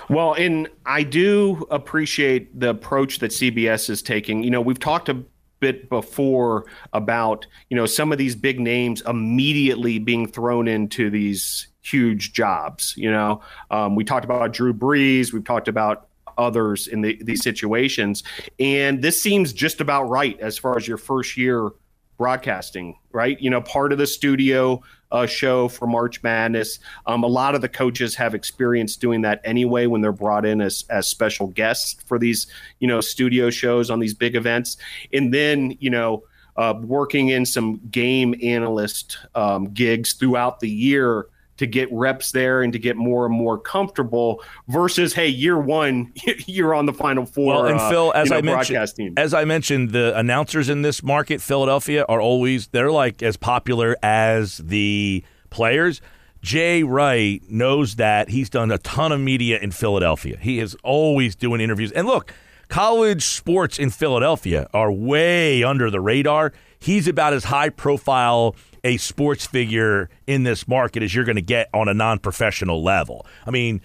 [0.10, 4.44] Well, and I do appreciate the approach that CBS is taking.
[4.44, 5.24] You know, we've talked a
[5.60, 11.68] bit before about, you know, some of these big names immediately being thrown into these
[11.82, 12.96] huge jobs.
[12.98, 16.08] You know, um, we talked about Drew Brees, we've talked about
[16.38, 18.24] others in the, these situations.
[18.60, 21.70] And this seems just about right as far as your first year
[22.18, 23.40] broadcasting, right?
[23.40, 24.82] You know, part of the studio
[25.12, 26.80] uh, show for March Madness.
[27.06, 30.62] Um, a lot of the coaches have experience doing that anyway when they're brought in
[30.62, 32.48] as, as special guests for these,
[32.80, 34.78] you know, studio shows on these big events.
[35.14, 36.24] And then, you know,
[36.58, 41.28] uh, working in some game analyst um, gigs throughout the year
[41.60, 46.12] to get reps there and to get more and more comfortable versus hey year one
[46.48, 49.34] you're on the final four well and uh, phil as you know, i mentioned as
[49.34, 54.58] i mentioned the announcers in this market philadelphia are always they're like as popular as
[54.58, 56.02] the players
[56.42, 60.38] Jay Wright knows that he's done a ton of media in Philadelphia.
[60.40, 61.92] He is always doing interviews.
[61.92, 62.34] And look,
[62.70, 66.54] college sports in Philadelphia are way under the radar.
[66.80, 71.42] He's about as high profile a sports figure in this market as you're going to
[71.42, 73.26] get on a non professional level.
[73.46, 73.82] I mean,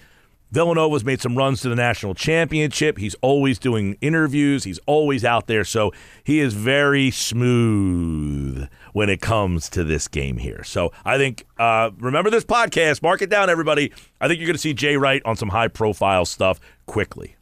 [0.51, 2.97] Villanova's made some runs to the national championship.
[2.97, 4.63] He's always doing interviews.
[4.63, 5.65] He's always out there.
[5.65, 5.91] So
[6.23, 10.63] he is very smooth when it comes to this game here.
[10.63, 13.91] So I think, uh, remember this podcast, mark it down, everybody.
[14.21, 17.35] I think you're going to see Jay Wright on some high profile stuff quickly.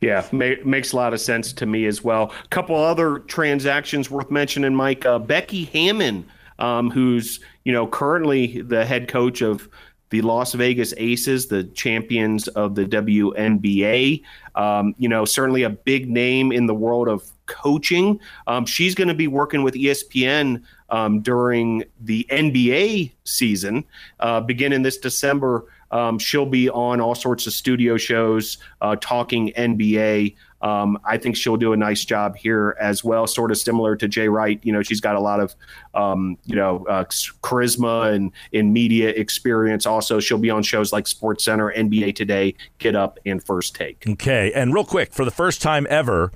[0.00, 2.32] Yeah, makes a lot of sense to me as well.
[2.44, 5.06] A couple other transactions worth mentioning, Mike.
[5.06, 6.26] Uh, Becky Hammon
[6.58, 9.68] um, who's you know currently the head coach of
[10.10, 14.22] the Las Vegas Aces, the champions of the WNBA.
[14.54, 18.20] Um, you know, certainly a big name in the world of coaching.
[18.46, 23.84] Um, she's going to be working with ESPN um, during the NBA season,
[24.20, 25.66] uh, beginning this December.
[25.90, 30.36] Um, she'll be on all sorts of studio shows uh, talking NBA.
[30.64, 34.08] Um, I think she'll do a nice job here as well, sort of similar to
[34.08, 34.58] Jay Wright.
[34.62, 35.54] You know, she's got a lot of,
[35.92, 39.84] um, you know, uh, charisma and in media experience.
[39.84, 44.04] Also, she'll be on shows like Sports Center, NBA Today, Get Up, and First Take.
[44.08, 46.32] Okay, and real quick, for the first time ever,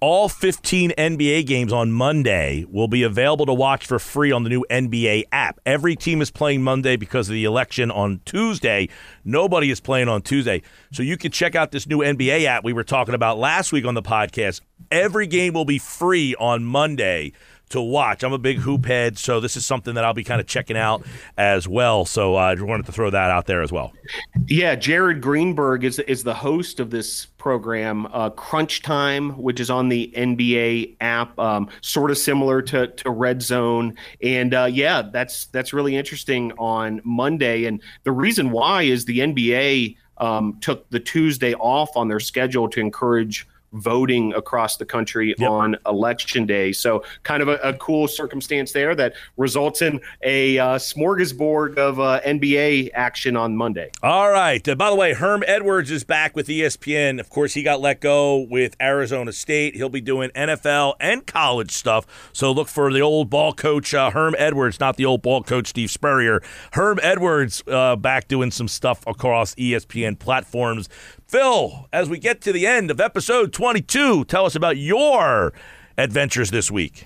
[0.00, 4.48] all 15 NBA games on Monday will be available to watch for free on the
[4.48, 5.60] new NBA app.
[5.66, 8.88] Every team is playing Monday because of the election on Tuesday.
[9.24, 10.62] Nobody is playing on Tuesday.
[10.90, 13.84] So you can check out this new NBA app we were talking about last week
[13.84, 14.62] on the podcast.
[14.90, 17.32] Every game will be free on Monday
[17.70, 18.22] to watch.
[18.22, 20.76] I'm a big hoop head, so this is something that I'll be kind of checking
[20.76, 21.04] out
[21.36, 22.04] as well.
[22.04, 23.92] So uh, I wanted to throw that out there as well.
[24.46, 29.70] Yeah, Jared Greenberg is is the host of this program, uh, Crunch Time, which is
[29.70, 33.96] on the NBA app, um, sort of similar to to Red Zone.
[34.22, 37.64] And uh, yeah, that's that's really interesting on Monday.
[37.64, 42.68] And the reason why is the NBA um, took the Tuesday off on their schedule
[42.68, 45.48] to encourage voting across the country yep.
[45.48, 46.72] on election day.
[46.72, 52.00] So, kind of a, a, cool circumstance there that results in a uh, smorgasbord of
[52.00, 53.90] uh, NBA action on Monday.
[54.02, 54.66] All right.
[54.68, 57.20] Uh, by the way, Herm Edwards is back with ESPN.
[57.20, 59.76] Of course, he got let go with Arizona State.
[59.76, 62.30] He'll be doing NFL and college stuff.
[62.32, 65.68] So, look for the old ball coach, uh, Herm Edwards, not the old ball coach,
[65.68, 66.42] Steve Spurrier.
[66.72, 70.88] Herm Edwards uh, back doing some stuff across ESPN platforms.
[71.30, 75.52] Phil, as we get to the end of episode 22, tell us about your
[75.96, 77.04] adventures this week.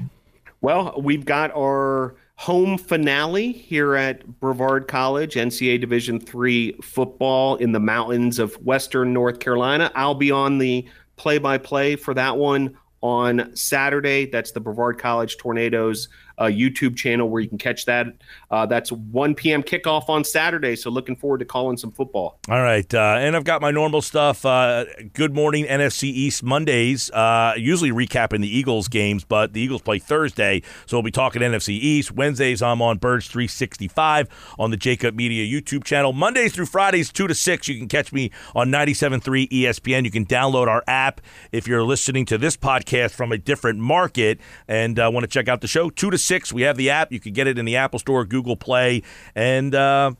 [0.62, 7.72] Well, we've got our home finale here at Brevard College, NCAA Division three football in
[7.72, 9.92] the mountains of Western North Carolina.
[9.94, 14.24] I'll be on the play-by-play for that one on Saturday.
[14.24, 16.08] That's the Brevard College Tornadoes
[16.38, 18.06] uh, YouTube channel where you can catch that.
[18.50, 19.62] Uh, that's 1 p.m.
[19.62, 20.76] kickoff on Saturday.
[20.76, 22.38] So looking forward to calling some football.
[22.48, 24.44] All right, uh, and I've got my normal stuff.
[24.44, 27.10] Uh, Good morning NFC East Mondays.
[27.10, 31.42] Uh, usually recapping the Eagles games, but the Eagles play Thursday, so we'll be talking
[31.42, 32.12] NFC East.
[32.12, 34.28] Wednesdays I'm on Birds 365
[34.58, 36.12] on the Jakib Media YouTube channel.
[36.12, 37.68] Mondays through Fridays two to six.
[37.68, 40.04] You can catch me on 97.3 ESPN.
[40.04, 41.20] You can download our app
[41.52, 45.48] if you're listening to this podcast from a different market and uh, want to check
[45.48, 45.90] out the show.
[45.90, 46.52] Two to six.
[46.52, 47.12] We have the app.
[47.12, 49.02] You can get it in the Apple Store, Google Play,
[49.34, 49.74] and.
[49.74, 50.12] Uh,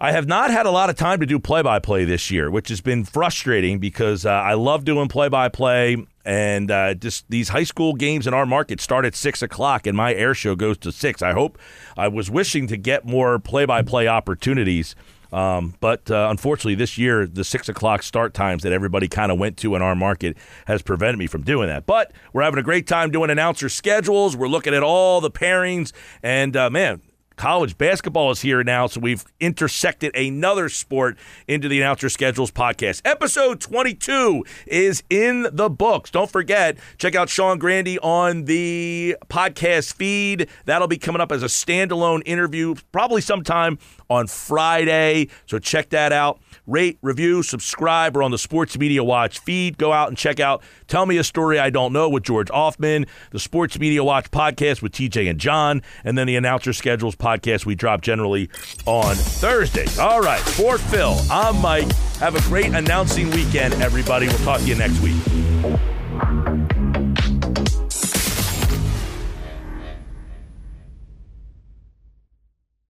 [0.00, 2.52] I have not had a lot of time to do play by play this year,
[2.52, 5.96] which has been frustrating because uh, I love doing play by play.
[6.24, 9.96] And uh, just these high school games in our market start at six o'clock, and
[9.96, 11.20] my air show goes to six.
[11.20, 11.58] I hope
[11.96, 14.94] I was wishing to get more play by play opportunities.
[15.32, 19.38] Um, but uh, unfortunately, this year, the six o'clock start times that everybody kind of
[19.38, 21.86] went to in our market has prevented me from doing that.
[21.86, 24.36] But we're having a great time doing announcer schedules.
[24.36, 27.02] We're looking at all the pairings, and uh, man,
[27.38, 31.16] college basketball is here now, so we've intersected another sport
[31.46, 33.00] into the Announcer Schedules podcast.
[33.04, 36.10] Episode 22 is in the books.
[36.10, 40.48] Don't forget, check out Sean Grande on the podcast feed.
[40.64, 43.78] That'll be coming up as a standalone interview, probably sometime
[44.10, 45.28] on Friday.
[45.46, 46.40] So check that out.
[46.66, 48.16] Rate, review, subscribe.
[48.16, 49.78] We're on the Sports Media Watch feed.
[49.78, 53.06] Go out and check out Tell Me a Story I Don't Know with George Offman,
[53.30, 57.66] the Sports Media Watch podcast with TJ and John, and then the Announcer Schedules podcast
[57.66, 58.48] we drop generally
[58.86, 59.98] on Thursdays.
[59.98, 61.92] All right, for Phil, I'm Mike.
[62.18, 64.26] Have a great announcing weekend, everybody.
[64.26, 65.97] We'll talk to you next week.